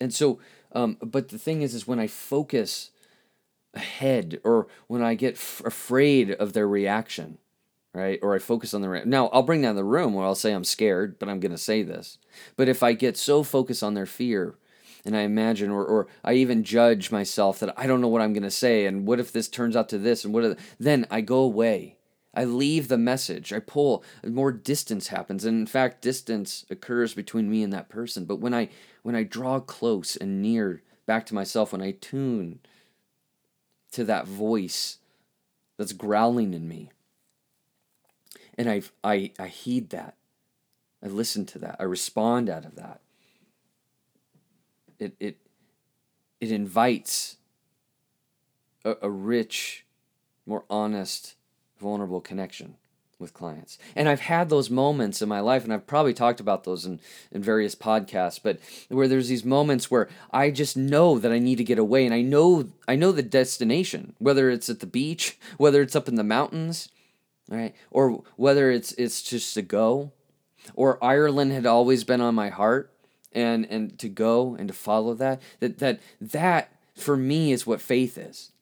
and 0.00 0.12
so 0.12 0.38
um, 0.72 0.96
but 1.00 1.28
the 1.28 1.38
thing 1.38 1.62
is 1.62 1.74
is 1.74 1.86
when 1.86 2.00
i 2.00 2.06
focus 2.06 2.90
ahead 3.74 4.40
or 4.44 4.66
when 4.86 5.02
i 5.02 5.14
get 5.14 5.34
f- 5.34 5.62
afraid 5.64 6.30
of 6.32 6.52
their 6.52 6.68
reaction 6.68 7.38
right? 7.96 8.18
Or 8.20 8.34
I 8.34 8.38
focus 8.38 8.74
on 8.74 8.82
the 8.82 9.02
now 9.06 9.28
I'll 9.28 9.42
bring 9.42 9.62
down 9.62 9.74
the 9.74 9.82
room 9.82 10.12
where 10.12 10.26
I'll 10.26 10.34
say 10.34 10.52
I'm 10.52 10.64
scared, 10.64 11.18
but 11.18 11.28
I'm 11.28 11.40
going 11.40 11.52
to 11.52 11.58
say 11.58 11.82
this. 11.82 12.18
But 12.54 12.68
if 12.68 12.82
I 12.82 12.92
get 12.92 13.16
so 13.16 13.42
focused 13.42 13.82
on 13.82 13.94
their 13.94 14.06
fear, 14.06 14.56
and 15.04 15.16
I 15.16 15.20
imagine, 15.20 15.70
or 15.70 15.84
or 15.84 16.06
I 16.22 16.34
even 16.34 16.62
judge 16.62 17.10
myself 17.10 17.58
that 17.60 17.72
I 17.78 17.86
don't 17.86 18.02
know 18.02 18.08
what 18.08 18.20
I'm 18.20 18.34
going 18.34 18.42
to 18.42 18.50
say, 18.50 18.84
and 18.84 19.06
what 19.06 19.18
if 19.18 19.32
this 19.32 19.48
turns 19.48 19.76
out 19.76 19.88
to 19.90 19.98
this, 19.98 20.24
and 20.24 20.34
what 20.34 20.44
if, 20.44 20.76
then 20.78 21.06
I 21.10 21.22
go 21.22 21.38
away. 21.38 21.96
I 22.34 22.44
leave 22.44 22.88
the 22.88 22.98
message. 22.98 23.50
I 23.50 23.60
pull. 23.60 24.04
More 24.22 24.52
distance 24.52 25.08
happens, 25.08 25.46
and 25.46 25.58
in 25.58 25.66
fact, 25.66 26.02
distance 26.02 26.66
occurs 26.68 27.14
between 27.14 27.50
me 27.50 27.62
and 27.62 27.72
that 27.72 27.88
person. 27.88 28.26
But 28.26 28.40
when 28.40 28.52
I 28.52 28.68
when 29.06 29.14
I 29.14 29.22
draw 29.22 29.60
close 29.60 30.16
and 30.16 30.42
near 30.42 30.82
back 31.06 31.26
to 31.26 31.34
myself, 31.34 31.70
when 31.70 31.80
I 31.80 31.92
tune 31.92 32.58
to 33.92 34.02
that 34.02 34.26
voice 34.26 34.98
that's 35.76 35.92
growling 35.92 36.52
in 36.52 36.66
me, 36.66 36.90
and 38.58 38.68
I, 38.68 38.82
I, 39.04 39.30
I 39.38 39.46
heed 39.46 39.90
that. 39.90 40.16
I 41.04 41.06
listen 41.06 41.46
to 41.46 41.58
that. 41.60 41.76
I 41.78 41.84
respond 41.84 42.50
out 42.50 42.64
of 42.64 42.74
that. 42.74 43.00
It, 44.98 45.14
it, 45.20 45.36
it 46.40 46.50
invites 46.50 47.36
a, 48.84 48.96
a 49.02 49.08
rich, 49.08 49.84
more 50.46 50.64
honest, 50.68 51.36
vulnerable 51.78 52.20
connection 52.20 52.74
with 53.18 53.32
clients. 53.32 53.78
And 53.94 54.08
I've 54.08 54.20
had 54.20 54.50
those 54.50 54.68
moments 54.68 55.22
in 55.22 55.28
my 55.28 55.40
life, 55.40 55.64
and 55.64 55.72
I've 55.72 55.86
probably 55.86 56.12
talked 56.12 56.40
about 56.40 56.64
those 56.64 56.84
in, 56.84 57.00
in 57.32 57.42
various 57.42 57.74
podcasts, 57.74 58.38
but 58.42 58.58
where 58.88 59.08
there's 59.08 59.28
these 59.28 59.44
moments 59.44 59.90
where 59.90 60.08
I 60.32 60.50
just 60.50 60.76
know 60.76 61.18
that 61.18 61.32
I 61.32 61.38
need 61.38 61.56
to 61.56 61.64
get 61.64 61.78
away 61.78 62.04
and 62.04 62.14
I 62.14 62.20
know 62.20 62.68
I 62.86 62.94
know 62.96 63.12
the 63.12 63.22
destination, 63.22 64.14
whether 64.18 64.50
it's 64.50 64.68
at 64.68 64.80
the 64.80 64.86
beach, 64.86 65.38
whether 65.56 65.80
it's 65.80 65.96
up 65.96 66.08
in 66.08 66.16
the 66.16 66.24
mountains, 66.24 66.90
right? 67.48 67.74
Or 67.90 68.22
whether 68.36 68.70
it's 68.70 68.92
it's 68.92 69.22
just 69.22 69.54
to 69.54 69.62
go. 69.62 70.12
or 70.74 71.02
Ireland 71.02 71.52
had 71.52 71.66
always 71.66 72.04
been 72.04 72.20
on 72.20 72.34
my 72.34 72.48
heart 72.50 72.92
and 73.32 73.66
and 73.66 73.98
to 73.98 74.08
go 74.08 74.56
and 74.58 74.68
to 74.68 74.74
follow 74.74 75.14
that 75.14 75.40
that 75.60 75.78
that 75.78 76.00
that 76.20 76.72
for 76.94 77.16
me 77.16 77.52
is 77.52 77.66
what 77.66 77.80
faith 77.80 78.18
is. 78.18 78.52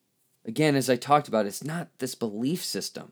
Again, 0.45 0.75
as 0.75 0.89
I 0.89 0.95
talked 0.95 1.27
about, 1.27 1.47
it's 1.47 1.63
not 1.63 1.87
this 1.97 2.13
belief 2.13 2.63
system. 2.63 3.11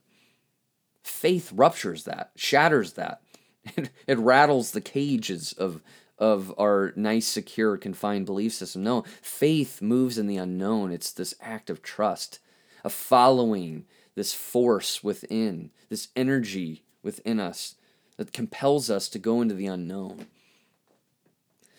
Faith 1.03 1.51
ruptures 1.53 2.05
that, 2.05 2.31
shatters 2.35 2.93
that. 2.93 3.21
It, 3.77 3.91
it 4.07 4.19
rattles 4.19 4.71
the 4.71 4.81
cages 4.81 5.53
of 5.53 5.81
of 6.17 6.53
our 6.57 6.93
nice, 6.95 7.25
secure, 7.25 7.77
confined 7.77 8.25
belief 8.25 8.53
system. 8.53 8.83
No, 8.83 9.03
faith 9.21 9.81
moves 9.81 10.17
in 10.17 10.27
the 10.27 10.37
unknown. 10.37 10.91
It's 10.91 11.11
this 11.11 11.33
act 11.41 11.69
of 11.69 11.81
trust, 11.81 12.39
of 12.83 12.93
following 12.93 13.85
this 14.15 14.33
force 14.33 15.03
within, 15.03 15.71
this 15.89 16.09
energy 16.15 16.83
within 17.01 17.39
us 17.39 17.75
that 18.17 18.31
compels 18.31 18.89
us 18.89 19.09
to 19.09 19.19
go 19.19 19.41
into 19.41 19.55
the 19.55 19.67
unknown. 19.67 20.27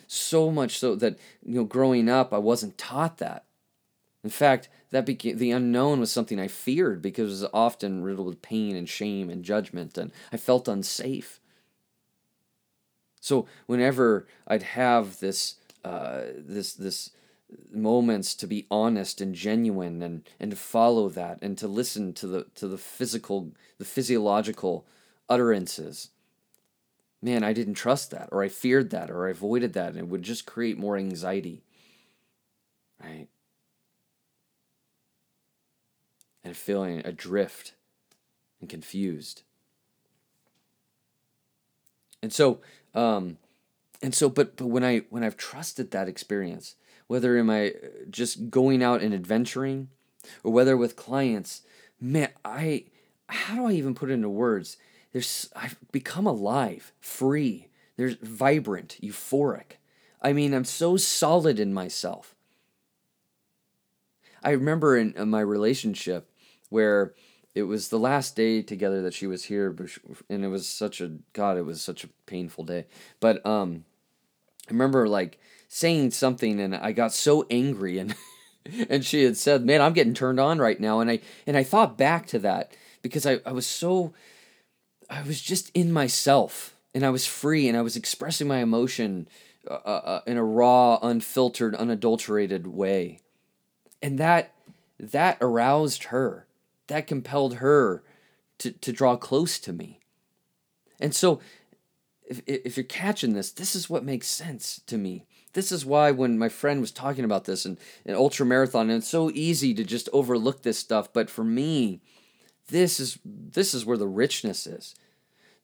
So 0.06 0.50
much 0.50 0.78
so 0.78 0.94
that 0.96 1.18
you 1.44 1.54
know, 1.54 1.64
growing 1.64 2.08
up, 2.08 2.32
I 2.32 2.38
wasn't 2.38 2.76
taught 2.76 3.18
that. 3.18 3.44
In 4.22 4.30
fact, 4.30 4.68
that 4.94 5.06
the 5.06 5.50
unknown 5.50 5.98
was 5.98 6.12
something 6.12 6.38
I 6.38 6.46
feared 6.46 7.02
because 7.02 7.24
it 7.24 7.42
was 7.42 7.50
often 7.52 8.04
riddled 8.04 8.28
with 8.28 8.42
pain 8.42 8.76
and 8.76 8.88
shame 8.88 9.28
and 9.28 9.44
judgment, 9.44 9.98
and 9.98 10.12
I 10.32 10.36
felt 10.36 10.68
unsafe. 10.68 11.40
So 13.20 13.48
whenever 13.66 14.28
I'd 14.46 14.62
have 14.62 15.18
this 15.18 15.56
uh, 15.84 16.26
this 16.38 16.74
this 16.74 17.10
moments 17.72 18.36
to 18.36 18.46
be 18.46 18.68
honest 18.70 19.20
and 19.20 19.34
genuine 19.34 20.00
and 20.00 20.22
and 20.38 20.52
to 20.52 20.56
follow 20.56 21.08
that 21.08 21.40
and 21.42 21.58
to 21.58 21.66
listen 21.66 22.12
to 22.12 22.28
the 22.28 22.46
to 22.54 22.68
the 22.68 22.78
physical 22.78 23.50
the 23.78 23.84
physiological 23.84 24.86
utterances 25.28 26.10
man 27.22 27.44
i 27.44 27.52
didn't 27.52 27.74
trust 27.74 28.10
that 28.10 28.28
or 28.32 28.42
i 28.42 28.48
feared 28.48 28.90
that 28.90 29.08
or 29.08 29.28
i 29.28 29.30
avoided 29.30 29.72
that 29.72 29.90
and 29.90 29.98
it 29.98 30.08
would 30.08 30.22
just 30.22 30.46
create 30.46 30.78
more 30.78 30.96
anxiety 30.96 31.62
right 33.00 33.28
and 36.44 36.56
feeling 36.56 37.00
adrift 37.04 37.72
and 38.60 38.68
confused 38.68 39.42
and 42.22 42.32
so 42.32 42.60
um 42.94 43.38
and 44.02 44.14
so 44.14 44.28
but 44.28 44.56
but 44.56 44.66
when 44.66 44.84
i 44.84 44.98
when 45.10 45.24
i've 45.24 45.36
trusted 45.36 45.90
that 45.90 46.08
experience 46.08 46.76
whether 47.06 47.36
am 47.38 47.50
I 47.50 47.68
uh, 47.68 47.72
just 48.10 48.50
going 48.50 48.82
out 48.82 49.02
and 49.02 49.14
adventuring 49.14 49.88
or 50.42 50.52
whether 50.52 50.76
with 50.76 50.96
clients, 50.96 51.62
man, 52.00 52.30
I 52.44 52.84
how 53.28 53.56
do 53.56 53.66
I 53.66 53.72
even 53.72 53.94
put 53.94 54.10
it 54.10 54.14
into 54.14 54.28
words? 54.28 54.76
There's 55.12 55.50
I've 55.54 55.76
become 55.92 56.26
alive, 56.26 56.92
free. 57.00 57.68
There's 57.96 58.16
vibrant, 58.16 58.98
euphoric. 59.02 59.78
I 60.20 60.32
mean, 60.32 60.54
I'm 60.54 60.64
so 60.64 60.96
solid 60.96 61.60
in 61.60 61.72
myself. 61.72 62.34
I 64.42 64.50
remember 64.50 64.96
in, 64.96 65.14
in 65.16 65.30
my 65.30 65.40
relationship 65.40 66.28
where 66.74 67.14
it 67.54 67.62
was 67.62 67.88
the 67.88 67.98
last 67.98 68.34
day 68.34 68.60
together 68.60 69.00
that 69.02 69.14
she 69.14 69.26
was 69.26 69.44
here 69.44 69.74
and 70.28 70.44
it 70.44 70.48
was 70.48 70.68
such 70.68 71.00
a 71.00 71.16
god 71.32 71.56
it 71.56 71.64
was 71.64 71.80
such 71.80 72.04
a 72.04 72.08
painful 72.26 72.64
day 72.64 72.84
but 73.20 73.44
um 73.46 73.84
i 74.68 74.72
remember 74.72 75.08
like 75.08 75.38
saying 75.74 76.12
something 76.12 76.60
and 76.60 76.72
I 76.72 76.92
got 76.92 77.12
so 77.12 77.46
angry 77.50 77.98
and 77.98 78.14
and 78.88 79.04
she 79.04 79.24
had 79.24 79.36
said, 79.36 79.64
"Man, 79.64 79.80
I'm 79.80 79.92
getting 79.92 80.14
turned 80.14 80.38
on 80.38 80.60
right 80.60 80.78
now." 80.78 81.00
And 81.00 81.10
I 81.10 81.20
and 81.48 81.56
I 81.56 81.64
thought 81.64 81.98
back 81.98 82.26
to 82.28 82.38
that 82.38 82.76
because 83.02 83.26
I, 83.26 83.40
I 83.44 83.50
was 83.50 83.66
so 83.66 84.14
I 85.10 85.22
was 85.22 85.40
just 85.40 85.72
in 85.74 85.92
myself 85.92 86.76
and 86.94 87.04
I 87.04 87.10
was 87.10 87.26
free 87.26 87.68
and 87.68 87.76
I 87.76 87.82
was 87.82 87.96
expressing 87.96 88.46
my 88.46 88.58
emotion 88.58 89.28
uh, 89.68 89.74
uh, 89.74 90.02
uh 90.04 90.20
in 90.28 90.36
a 90.36 90.44
raw, 90.44 90.98
unfiltered, 91.02 91.74
unadulterated 91.74 92.68
way. 92.68 93.18
And 94.00 94.16
that 94.18 94.52
that 95.00 95.38
aroused 95.40 96.04
her. 96.04 96.43
That 96.88 97.06
compelled 97.06 97.56
her 97.56 98.02
to, 98.58 98.70
to 98.72 98.92
draw 98.92 99.16
close 99.16 99.58
to 99.60 99.72
me. 99.72 100.00
And 101.00 101.14
so 101.14 101.40
if, 102.26 102.40
if 102.46 102.76
you're 102.76 102.84
catching 102.84 103.32
this, 103.32 103.50
this 103.50 103.74
is 103.74 103.90
what 103.90 104.04
makes 104.04 104.26
sense 104.26 104.80
to 104.86 104.98
me 104.98 105.26
this 105.54 105.72
is 105.72 105.86
why 105.86 106.10
when 106.10 106.36
my 106.36 106.48
friend 106.48 106.80
was 106.80 106.90
talking 106.92 107.24
about 107.24 107.44
this 107.44 107.64
and 107.64 107.78
an 108.04 108.14
ultra 108.14 108.44
marathon, 108.44 108.90
and 108.90 108.98
it's 108.98 109.08
so 109.08 109.30
easy 109.30 109.72
to 109.74 109.84
just 109.84 110.08
overlook 110.12 110.62
this 110.62 110.78
stuff, 110.78 111.12
but 111.12 111.30
for 111.30 111.44
me, 111.44 112.00
this 112.68 113.00
is 113.00 113.18
this 113.24 113.72
is 113.72 113.86
where 113.86 113.96
the 113.96 114.06
richness 114.06 114.66
is. 114.66 114.94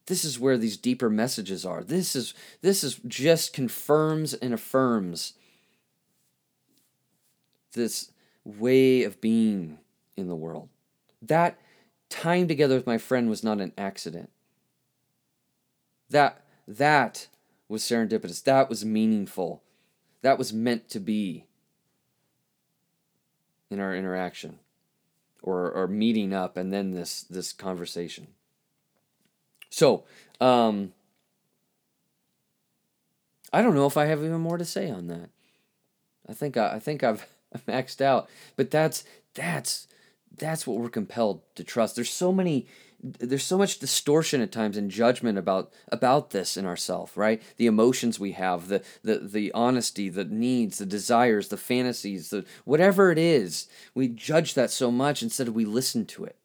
This 0.07 0.23
is 0.23 0.39
where 0.39 0.57
these 0.57 0.77
deeper 0.77 1.09
messages 1.09 1.65
are. 1.65 1.83
This 1.83 2.15
is 2.15 2.33
this 2.61 2.83
is 2.83 2.99
just 3.05 3.53
confirms 3.53 4.33
and 4.33 4.53
affirms 4.53 5.33
this 7.73 8.11
way 8.45 9.03
of 9.03 9.19
being 9.21 9.77
in 10.15 10.27
the 10.27 10.35
world. 10.35 10.69
That 11.21 11.59
time 12.09 12.47
together 12.47 12.75
with 12.75 12.87
my 12.87 12.97
friend 12.97 13.29
was 13.29 13.43
not 13.43 13.61
an 13.61 13.73
accident. 13.77 14.29
That 16.09 16.43
that 16.67 17.27
was 17.67 17.83
serendipitous. 17.83 18.43
That 18.43 18.69
was 18.69 18.83
meaningful 18.83 19.63
that 20.21 20.37
was 20.37 20.53
meant 20.53 20.89
to 20.89 20.99
be 20.99 21.45
in 23.69 23.79
our 23.79 23.95
interaction 23.95 24.59
or, 25.41 25.71
or 25.71 25.87
meeting 25.87 26.33
up 26.33 26.57
and 26.57 26.71
then 26.71 26.91
this 26.91 27.23
this 27.23 27.51
conversation 27.51 28.27
so 29.69 30.03
um, 30.39 30.93
i 33.51 33.61
don't 33.61 33.75
know 33.75 33.87
if 33.87 33.97
i 33.97 34.05
have 34.05 34.19
even 34.19 34.41
more 34.41 34.57
to 34.57 34.65
say 34.65 34.89
on 34.89 35.07
that 35.07 35.29
i 36.29 36.33
think 36.33 36.57
i, 36.57 36.73
I 36.73 36.79
think 36.79 37.03
i've 37.03 37.25
maxed 37.67 38.01
out 38.01 38.29
but 38.55 38.69
that's 38.69 39.03
that's 39.33 39.87
that's 40.37 40.65
what 40.65 40.79
we're 40.79 40.89
compelled 40.89 41.41
to 41.55 41.63
trust. 41.63 41.95
There's 41.95 42.09
so 42.09 42.31
many 42.31 42.67
there's 43.03 43.43
so 43.43 43.57
much 43.57 43.79
distortion 43.79 44.41
at 44.41 44.51
times 44.51 44.77
and 44.77 44.91
judgment 44.91 45.37
about 45.37 45.73
about 45.91 46.29
this 46.29 46.55
in 46.55 46.65
ourselves 46.65 47.17
right? 47.17 47.41
The 47.57 47.65
emotions 47.65 48.19
we 48.19 48.33
have 48.33 48.67
the, 48.67 48.83
the 49.03 49.17
the 49.19 49.51
honesty 49.53 50.09
the 50.09 50.25
needs 50.25 50.77
the 50.77 50.85
desires 50.85 51.47
the 51.47 51.57
fantasies 51.57 52.29
the 52.29 52.45
whatever 52.63 53.11
it 53.11 53.17
is 53.17 53.67
we 53.95 54.07
judge 54.07 54.53
that 54.53 54.69
so 54.69 54.91
much 54.91 55.23
instead 55.23 55.47
of 55.47 55.55
we 55.55 55.65
listen 55.65 56.05
to 56.07 56.25
it. 56.25 56.35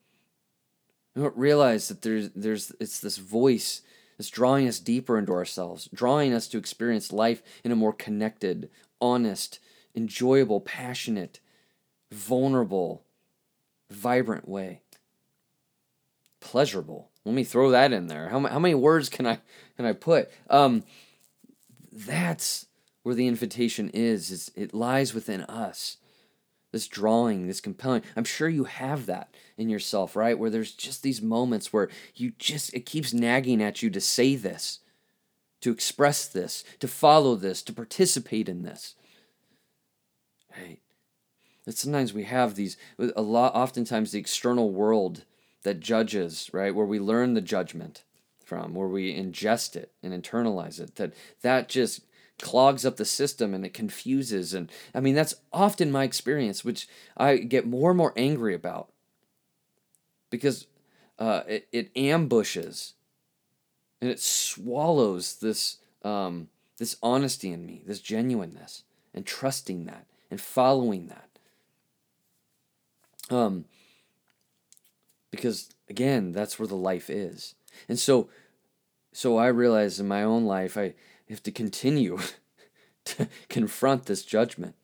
We 1.15 1.23
don't 1.23 1.37
realize 1.37 1.89
that 1.89 2.03
there's 2.03 2.31
there's 2.31 2.73
it's 2.81 3.01
this 3.01 3.19
voice 3.19 3.83
that's 4.17 4.31
drawing 4.31 4.67
us 4.67 4.81
deeper 4.81 5.19
into 5.19 5.33
ourselves 5.33 5.89
drawing 5.93 6.33
us 6.33 6.49
to 6.49 6.59
experience 6.59 7.13
life 7.13 7.43
in 7.65 7.73
a 7.73 7.77
more 7.77 7.93
connected 7.93 8.71
honest 9.01 9.59
enjoyable 9.95 10.61
passionate 10.61 11.41
vulnerable 12.11 13.06
vibrant 13.91 14.49
way 14.49 14.81
pleasurable. 16.47 17.11
Let 17.25 17.35
me 17.35 17.43
throw 17.43 17.73
that 17.73 17.93
in 17.93 18.07
there. 18.07 18.29
How, 18.29 18.39
how 18.41 18.61
many 18.61 18.75
words 18.75 19.09
can 19.09 19.27
I 19.27 19.41
can 19.77 19.85
I 19.85 19.93
put? 19.93 20.31
Um, 20.49 20.85
that's 21.93 22.67
where 23.03 23.17
the 23.17 23.27
invitation 23.27 23.91
is. 23.91 24.31
Is 24.31 24.53
it 24.55 24.73
lies 24.73 25.13
within 25.13 25.43
us. 25.43 25.97
This 26.73 26.87
drawing, 26.87 27.47
this 27.47 27.61
compelling. 27.61 28.03
I'm 28.17 28.25
sure 28.25 28.49
you 28.49 28.65
have 28.65 29.07
that 29.07 29.35
in 29.57 29.69
yourself, 29.69 30.15
right? 30.15 30.39
Where 30.39 30.51
there's 30.51 30.73
just 30.73 31.03
these 31.03 31.23
moments 31.23 31.73
where 31.73 31.89
you 32.15 32.33
just 32.39 32.73
it 32.75 32.87
keeps 32.87 33.13
nagging 33.13 33.63
at 33.63 33.83
you 33.83 33.91
to 33.91 34.01
say 34.01 34.37
this, 34.37 34.81
to 35.63 35.73
express 35.73 36.29
this, 36.29 36.65
to 36.81 36.87
follow 36.87 37.35
this, 37.35 37.63
to 37.63 37.73
participate 37.73 38.49
in 38.49 38.63
this. 38.63 38.95
Right? 40.57 40.79
That 41.67 41.77
sometimes 41.77 42.15
we 42.15 42.25
have 42.25 42.55
these 42.55 42.77
a 42.99 43.23
lot 43.23 43.55
oftentimes 43.55 44.13
the 44.13 44.19
external 44.19 44.71
world 44.71 45.25
that 45.65 45.81
judges, 45.81 46.49
right? 46.53 46.75
Where 46.75 46.87
we 46.87 47.01
learn 47.01 47.35
the 47.35 47.41
judgment 47.41 48.05
from, 48.45 48.75
where 48.75 48.89
we 48.89 49.13
ingest 49.15 49.75
it 49.77 49.93
and 50.03 50.13
internalize 50.13 50.81
it. 50.81 50.95
That 50.95 51.13
that 51.43 51.69
just 51.69 52.03
clogs 52.39 52.85
up 52.85 52.97
the 52.97 53.05
system 53.05 53.55
and 53.55 53.65
it 53.65 53.73
confuses 53.75 54.53
and 54.55 54.71
I 54.95 55.01
mean 55.01 55.15
that's 55.15 55.35
often 55.53 55.91
my 55.91 56.05
experience, 56.05 56.65
which 56.65 56.87
I 57.17 57.39
get 57.39 57.67
more 57.67 57.91
and 57.91 57.99
more 57.99 58.13
angry 58.17 58.55
about 58.55 58.91
because 60.31 60.67
uh, 61.19 61.43
it, 61.49 61.69
it 61.73 61.91
ambushes 61.97 62.95
and 64.01 64.11
it 64.11 64.21
swallows 64.21 65.37
this 65.37 65.79
um, 66.05 66.49
this 66.79 66.97
honesty 67.03 67.51
in 67.51 67.65
me, 67.67 67.83
this 67.87 68.01
genuineness, 68.01 68.85
and 69.15 69.25
trusting 69.25 69.87
that 69.87 70.07
and 70.31 70.41
following 70.41 71.09
that. 71.09 71.26
Um, 73.31 73.65
because 75.31 75.71
again 75.89 76.33
that's 76.33 76.59
where 76.59 76.67
the 76.67 76.75
life 76.75 77.09
is 77.09 77.55
and 77.89 77.99
so 77.99 78.29
so 79.13 79.37
i 79.37 79.47
realize 79.47 80.01
in 80.01 80.09
my 80.09 80.23
own 80.23 80.45
life 80.45 80.77
i 80.77 80.95
have 81.29 81.43
to 81.43 81.53
continue 81.53 82.19
to 83.05 83.29
confront 83.49 84.07
this 84.07 84.23
judgment 84.23 84.75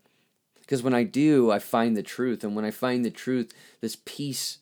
because 0.61 0.83
when 0.83 0.95
i 0.95 1.03
do 1.03 1.51
i 1.51 1.59
find 1.59 1.97
the 1.97 2.03
truth 2.03 2.45
and 2.45 2.55
when 2.55 2.65
i 2.65 2.71
find 2.71 3.05
the 3.05 3.11
truth 3.11 3.53
this 3.81 3.97
peace 4.05 4.59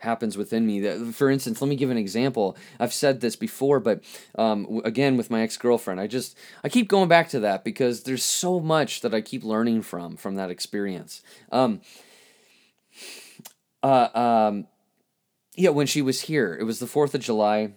happens 0.00 0.36
within 0.36 0.66
me. 0.66 0.82
For 1.12 1.30
instance, 1.30 1.62
let 1.62 1.68
me 1.68 1.76
give 1.76 1.88
an 1.88 1.96
example. 1.96 2.58
I've 2.78 2.92
said 2.92 3.22
this 3.22 3.36
before, 3.36 3.80
but 3.80 4.04
um, 4.36 4.82
again 4.84 5.16
with 5.16 5.30
my 5.30 5.40
ex 5.40 5.56
girlfriend, 5.56 5.98
I 5.98 6.08
just 6.08 6.36
I 6.62 6.68
keep 6.68 6.88
going 6.88 7.08
back 7.08 7.30
to 7.30 7.40
that 7.40 7.64
because 7.64 8.02
there's 8.02 8.22
so 8.22 8.60
much 8.60 9.00
that 9.00 9.14
I 9.14 9.22
keep 9.22 9.42
learning 9.42 9.80
from 9.80 10.16
from 10.16 10.34
that 10.34 10.50
experience. 10.50 11.22
Um, 11.50 11.80
uh, 13.82 14.08
um, 14.14 14.66
yeah, 15.56 15.70
when 15.70 15.86
she 15.86 16.02
was 16.02 16.22
here, 16.22 16.56
it 16.58 16.64
was 16.64 16.78
the 16.78 16.86
Fourth 16.86 17.14
of 17.14 17.20
July 17.20 17.72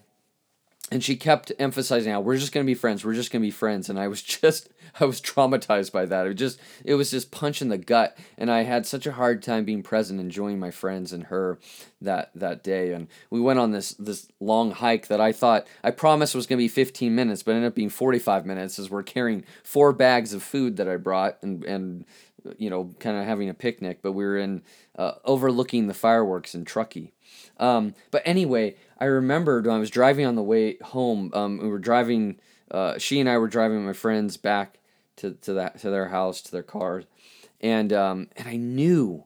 and 0.90 1.04
she 1.04 1.16
kept 1.16 1.52
emphasizing 1.60 2.14
how 2.14 2.22
we're 2.22 2.38
just 2.38 2.54
going 2.54 2.66
to 2.66 2.70
be 2.70 2.74
friends 2.74 3.04
we're 3.04 3.14
just 3.14 3.32
going 3.32 3.42
to 3.42 3.48
be 3.48 3.52
friends 3.52 3.90
and 3.90 4.00
i 4.00 4.08
was 4.08 4.22
just 4.24 4.70
i 5.00 5.06
was 5.06 5.22
traumatized 5.22 5.92
by 5.92 6.06
that. 6.06 6.28
It 6.28 6.36
just 6.36 6.60
it 6.84 6.96
was 6.96 7.12
just 7.12 7.32
punch 7.32 7.62
in 7.62 7.70
the 7.70 7.78
gut 7.78 8.18
and 8.38 8.50
i 8.50 8.64
had 8.64 8.86
such 8.86 9.06
a 9.06 9.12
hard 9.12 9.44
time 9.44 9.66
being 9.66 9.84
present 9.84 10.20
enjoying 10.20 10.60
my 10.60 10.72
friends 10.72 11.14
and 11.14 11.26
her 11.26 11.60
that 12.02 12.32
that 12.36 12.64
day 12.64 12.94
and 12.94 13.08
we 13.30 13.42
went 13.42 13.60
on 13.60 13.72
this 13.72 13.92
this 13.94 14.28
long 14.40 14.72
hike 14.72 15.08
that 15.08 15.22
i 15.22 15.32
thought 15.32 15.68
i 15.84 15.92
promised 15.92 16.36
was 16.36 16.48
going 16.48 16.58
to 16.58 16.64
be 16.64 16.68
15 16.68 17.14
minutes 17.14 17.44
but 17.44 17.56
ended 17.56 17.68
up 17.68 17.76
being 17.76 17.90
45 17.90 18.46
minutes 18.46 18.80
as 18.80 18.90
we're 18.90 19.04
carrying 19.04 19.44
four 19.64 19.94
bags 19.94 20.34
of 20.34 20.42
food 20.42 20.78
that 20.78 20.88
i 20.88 20.96
brought 20.96 21.38
and 21.42 21.64
and 21.66 22.06
you 22.58 22.70
know 22.70 22.94
kind 23.00 23.18
of 23.18 23.26
having 23.26 23.50
a 23.50 23.54
picnic 23.54 24.00
but 24.02 24.14
we 24.14 24.24
were 24.24 24.38
in 24.38 24.62
uh, 24.98 25.14
overlooking 25.26 25.88
the 25.88 25.94
fireworks 25.94 26.56
in 26.56 26.64
truckee 26.64 27.14
um, 27.60 27.94
but 28.12 28.22
anyway 28.26 28.76
I 29.00 29.06
remembered 29.06 29.66
when 29.66 29.76
I 29.76 29.80
was 29.80 29.90
driving 29.90 30.26
on 30.26 30.36
the 30.36 30.44
way 30.44 30.78
home. 30.78 31.32
Um, 31.34 31.60
we 31.60 31.70
were 31.70 31.80
driving. 31.80 32.40
Uh, 32.70 32.98
she 32.98 33.20
and 33.20 33.30
I 33.30 33.38
were 33.38 33.48
driving 33.48 33.86
my 33.86 33.94
friends 33.94 34.38
back 34.38 34.80
to 35.18 35.34
to 35.42 35.54
that 35.54 35.80
to 35.80 35.90
their 35.90 36.10
house 36.10 36.42
to 36.42 36.52
their 36.52 36.64
car, 36.64 37.04
and 37.62 37.94
um, 37.94 38.28
and 38.36 38.48
I 38.48 38.56
knew 38.56 39.26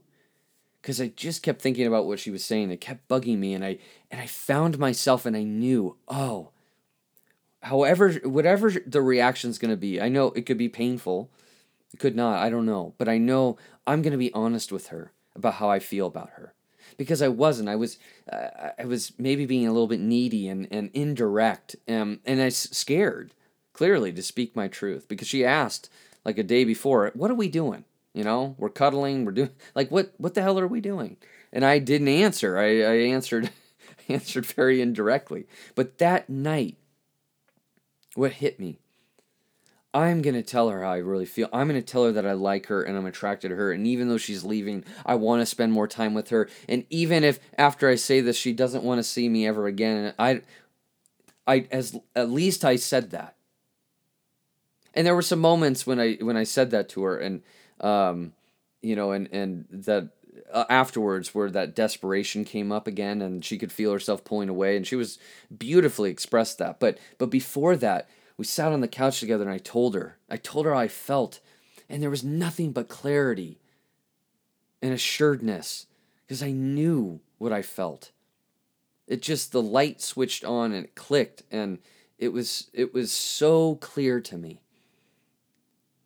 because 0.81 0.99
I 0.99 1.07
just 1.07 1.43
kept 1.43 1.61
thinking 1.61 1.87
about 1.87 2.05
what 2.05 2.19
she 2.19 2.31
was 2.31 2.43
saying. 2.43 2.71
It 2.71 2.81
kept 2.81 3.07
bugging 3.07 3.37
me, 3.37 3.53
and 3.53 3.63
I 3.63 3.77
and 4.09 4.19
I 4.19 4.27
found 4.27 4.77
myself, 4.77 5.25
and 5.25 5.37
I 5.37 5.43
knew, 5.43 5.95
oh, 6.07 6.49
however, 7.63 8.13
whatever 8.23 8.71
the 8.85 9.01
reaction's 9.01 9.57
gonna 9.57 9.77
be, 9.77 10.01
I 10.01 10.09
know 10.09 10.27
it 10.31 10.45
could 10.45 10.57
be 10.57 10.69
painful, 10.69 11.29
could 11.99 12.15
not, 12.15 12.39
I 12.39 12.49
don't 12.49 12.65
know, 12.65 12.93
but 12.97 13.09
I 13.09 13.17
know 13.17 13.57
I'm 13.85 14.01
gonna 14.01 14.17
be 14.17 14.33
honest 14.33 14.71
with 14.71 14.87
her 14.87 15.11
about 15.35 15.55
how 15.55 15.69
I 15.69 15.79
feel 15.79 16.07
about 16.07 16.31
her 16.31 16.53
because 16.97 17.21
I 17.21 17.27
wasn't. 17.27 17.69
I 17.69 17.75
was 17.75 17.97
uh, 18.31 18.71
I 18.77 18.85
was 18.85 19.13
maybe 19.17 19.45
being 19.45 19.67
a 19.67 19.71
little 19.71 19.87
bit 19.87 19.99
needy 19.99 20.47
and, 20.47 20.67
and 20.71 20.89
indirect, 20.93 21.75
um, 21.87 22.19
and 22.25 22.41
I 22.41 22.45
was 22.45 22.57
scared 22.57 23.33
clearly 23.73 24.11
to 24.13 24.21
speak 24.21 24.55
my 24.55 24.67
truth 24.67 25.07
because 25.07 25.27
she 25.27 25.45
asked 25.45 25.89
like 26.25 26.37
a 26.37 26.43
day 26.43 26.63
before, 26.63 27.11
"What 27.13 27.31
are 27.31 27.35
we 27.35 27.47
doing?" 27.47 27.85
You 28.13 28.23
know, 28.23 28.55
we're 28.57 28.69
cuddling. 28.69 29.25
We're 29.25 29.31
doing 29.31 29.49
like 29.75 29.91
what? 29.91 30.13
What 30.17 30.33
the 30.33 30.41
hell 30.41 30.59
are 30.59 30.67
we 30.67 30.81
doing? 30.81 31.17
And 31.53 31.65
I 31.65 31.79
didn't 31.79 32.07
answer. 32.07 32.57
I, 32.57 32.81
I 32.81 32.95
answered 33.09 33.51
answered 34.09 34.45
very 34.45 34.81
indirectly. 34.81 35.47
But 35.75 35.97
that 35.99 36.29
night, 36.29 36.77
what 38.15 38.33
hit 38.33 38.59
me 38.59 38.79
I'm 39.93 40.21
going 40.21 40.35
to 40.35 40.43
tell 40.43 40.69
her 40.69 40.83
how 40.83 40.91
I 40.91 40.97
really 40.97 41.25
feel. 41.25 41.49
I'm 41.51 41.67
going 41.67 41.79
to 41.79 41.85
tell 41.85 42.05
her 42.05 42.11
that 42.13 42.25
I 42.25 42.31
like 42.31 42.67
her 42.67 42.81
and 42.81 42.97
I'm 42.97 43.05
attracted 43.05 43.49
to 43.49 43.55
her. 43.55 43.71
And 43.71 43.85
even 43.85 44.07
though 44.07 44.17
she's 44.17 44.43
leaving, 44.43 44.85
I 45.05 45.15
want 45.15 45.41
to 45.41 45.45
spend 45.45 45.73
more 45.73 45.87
time 45.87 46.13
with 46.13 46.29
her. 46.29 46.49
And 46.69 46.85
even 46.89 47.23
if 47.23 47.39
after 47.57 47.89
I 47.89 47.95
say 47.95 48.21
this, 48.21 48.37
she 48.37 48.53
doesn't 48.53 48.83
want 48.83 48.99
to 48.99 49.03
see 49.03 49.27
me 49.27 49.45
ever 49.45 49.67
again, 49.67 50.13
I, 50.17 50.41
I 51.45 51.67
as 51.71 51.99
at 52.15 52.29
least 52.29 52.63
I 52.63 52.77
said 52.77 53.11
that. 53.11 53.35
And 54.93 55.05
there 55.05 55.15
were 55.15 55.21
some 55.21 55.39
moments 55.39 55.85
when 55.87 55.99
I 55.99 56.13
when 56.15 56.35
I 56.37 56.43
said 56.43 56.71
that 56.71 56.89
to 56.89 57.03
her, 57.03 57.17
and 57.17 57.43
um, 57.79 58.33
you 58.81 58.95
know, 58.95 59.11
and 59.11 59.29
and 59.31 59.65
that 59.71 60.09
uh, 60.51 60.65
afterwards 60.69 61.33
where 61.33 61.49
that 61.49 61.75
desperation 61.75 62.43
came 62.43 62.73
up 62.73 62.87
again, 62.87 63.21
and 63.21 63.43
she 63.43 63.57
could 63.57 63.71
feel 63.71 63.93
herself 63.93 64.25
pulling 64.25 64.49
away, 64.49 64.75
and 64.75 64.85
she 64.85 64.97
was 64.97 65.17
beautifully 65.57 66.09
expressed 66.09 66.57
that. 66.57 66.79
But 66.81 66.97
but 67.17 67.29
before 67.29 67.77
that 67.77 68.09
we 68.41 68.45
sat 68.45 68.71
on 68.71 68.81
the 68.81 68.87
couch 68.87 69.19
together 69.19 69.43
and 69.43 69.53
I 69.53 69.59
told 69.59 69.93
her. 69.93 70.17
I 70.27 70.35
told 70.35 70.65
her 70.65 70.73
how 70.73 70.79
I 70.79 70.87
felt. 70.87 71.41
And 71.87 72.01
there 72.01 72.09
was 72.09 72.23
nothing 72.23 72.71
but 72.71 72.89
clarity 72.89 73.59
and 74.81 74.91
assuredness 74.91 75.85
because 76.25 76.41
I 76.41 76.49
knew 76.49 77.19
what 77.37 77.53
I 77.53 77.61
felt. 77.61 78.09
It 79.05 79.21
just 79.21 79.51
the 79.51 79.61
light 79.61 80.01
switched 80.01 80.43
on 80.43 80.71
and 80.71 80.85
it 80.85 80.95
clicked 80.95 81.43
and 81.51 81.77
it 82.17 82.29
was 82.33 82.71
it 82.73 82.95
was 82.95 83.11
so 83.11 83.75
clear 83.75 84.19
to 84.21 84.37
me. 84.37 84.63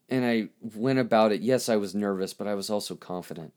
And 0.09 0.25
I 0.25 0.49
went 0.61 0.99
about 0.99 1.31
it. 1.31 1.39
Yes, 1.39 1.69
I 1.69 1.77
was 1.77 1.95
nervous, 1.95 2.33
but 2.33 2.47
I 2.47 2.53
was 2.53 2.69
also 2.69 2.95
confident 2.95 3.53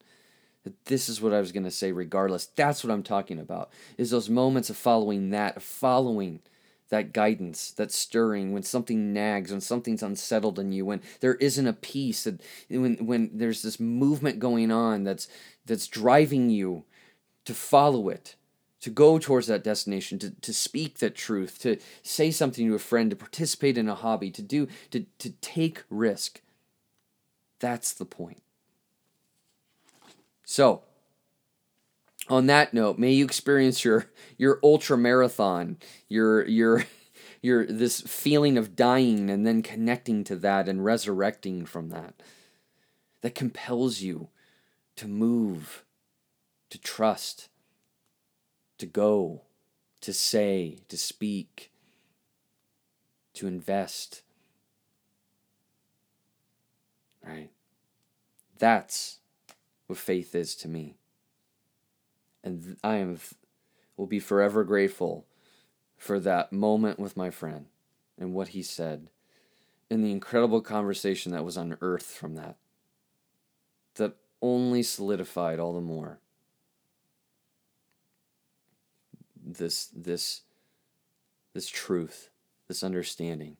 that 0.62 0.84
this 0.84 1.08
is 1.08 1.20
what 1.20 1.32
I 1.32 1.40
was 1.40 1.50
going 1.50 1.64
to 1.64 1.72
say 1.72 1.90
regardless. 1.90 2.46
That's 2.46 2.84
what 2.84 2.92
I'm 2.92 3.02
talking 3.02 3.40
about. 3.40 3.70
Is 3.96 4.10
those 4.10 4.30
moments 4.30 4.70
of 4.70 4.76
following 4.76 5.30
that, 5.30 5.56
of 5.56 5.64
following 5.64 6.42
that 6.90 7.12
guidance, 7.12 7.70
that 7.72 7.92
stirring, 7.92 8.52
when 8.52 8.62
something 8.62 9.12
nags, 9.12 9.50
when 9.50 9.60
something's 9.60 10.02
unsettled 10.02 10.58
in 10.58 10.72
you, 10.72 10.86
when 10.86 11.02
there 11.20 11.34
isn't 11.34 11.66
a 11.66 11.72
peace, 11.72 12.24
that 12.24 12.40
when 12.68 12.96
when 13.06 13.30
there's 13.34 13.62
this 13.62 13.78
movement 13.78 14.38
going 14.38 14.70
on 14.70 15.04
that's 15.04 15.28
that's 15.66 15.86
driving 15.86 16.50
you 16.50 16.84
to 17.44 17.54
follow 17.54 18.08
it, 18.08 18.36
to 18.80 18.90
go 18.90 19.18
towards 19.18 19.46
that 19.48 19.64
destination, 19.64 20.18
to, 20.18 20.30
to 20.30 20.52
speak 20.52 20.98
that 20.98 21.14
truth, 21.14 21.58
to 21.60 21.78
say 22.02 22.30
something 22.30 22.66
to 22.66 22.74
a 22.74 22.78
friend, 22.78 23.10
to 23.10 23.16
participate 23.16 23.76
in 23.76 23.88
a 23.88 23.94
hobby, 23.94 24.30
to 24.30 24.42
do 24.42 24.68
to, 24.90 25.04
to 25.18 25.30
take 25.40 25.84
risk. 25.90 26.40
That's 27.60 27.92
the 27.92 28.04
point. 28.04 28.42
So 30.44 30.82
on 32.28 32.46
that 32.46 32.74
note, 32.74 32.98
may 32.98 33.12
you 33.12 33.24
experience 33.24 33.84
your 33.84 34.06
your 34.36 34.60
ultra 34.62 34.98
marathon, 34.98 35.78
your 36.08 36.46
your 36.46 36.84
your 37.42 37.66
this 37.66 38.00
feeling 38.00 38.58
of 38.58 38.76
dying 38.76 39.30
and 39.30 39.46
then 39.46 39.62
connecting 39.62 40.24
to 40.24 40.36
that 40.36 40.68
and 40.68 40.84
resurrecting 40.84 41.64
from 41.64 41.88
that. 41.90 42.14
That 43.22 43.34
compels 43.34 44.00
you 44.00 44.28
to 44.96 45.08
move, 45.08 45.84
to 46.70 46.78
trust, 46.78 47.48
to 48.78 48.86
go, 48.86 49.42
to 50.00 50.12
say, 50.12 50.78
to 50.88 50.96
speak, 50.96 51.72
to 53.34 53.46
invest. 53.46 54.22
Right? 57.26 57.50
That's 58.58 59.18
what 59.86 59.98
faith 59.98 60.34
is 60.34 60.54
to 60.56 60.68
me 60.68 60.97
and 62.42 62.76
I 62.82 62.96
am 62.96 63.18
will 63.96 64.06
be 64.06 64.20
forever 64.20 64.64
grateful 64.64 65.26
for 65.96 66.20
that 66.20 66.52
moment 66.52 66.98
with 66.98 67.16
my 67.16 67.30
friend 67.30 67.66
and 68.18 68.32
what 68.32 68.48
he 68.48 68.62
said 68.62 69.08
and 69.90 70.04
the 70.04 70.12
incredible 70.12 70.60
conversation 70.60 71.32
that 71.32 71.44
was 71.44 71.56
unearthed 71.56 72.04
from 72.04 72.36
that 72.36 72.56
that 73.96 74.14
only 74.40 74.82
solidified 74.82 75.58
all 75.58 75.74
the 75.74 75.80
more 75.80 76.20
this 79.44 79.86
this 79.86 80.42
this 81.54 81.68
truth 81.68 82.30
this 82.68 82.84
understanding 82.84 83.56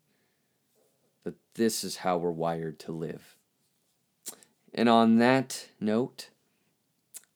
that 1.25 1.35
this 1.55 1.85
is 1.85 1.97
how 1.97 2.17
we're 2.17 2.31
wired 2.31 2.79
to 2.79 2.93
live. 2.93 3.37
And 4.73 4.89
on 4.89 5.19
that 5.19 5.69
note 5.81 6.31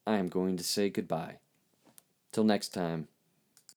I 0.07 0.17
am 0.17 0.29
going 0.29 0.57
to 0.57 0.65
say 0.65 0.91
goodbye. 0.91 1.39
Till 2.33 2.45
next 2.45 2.71
time. 2.71 3.09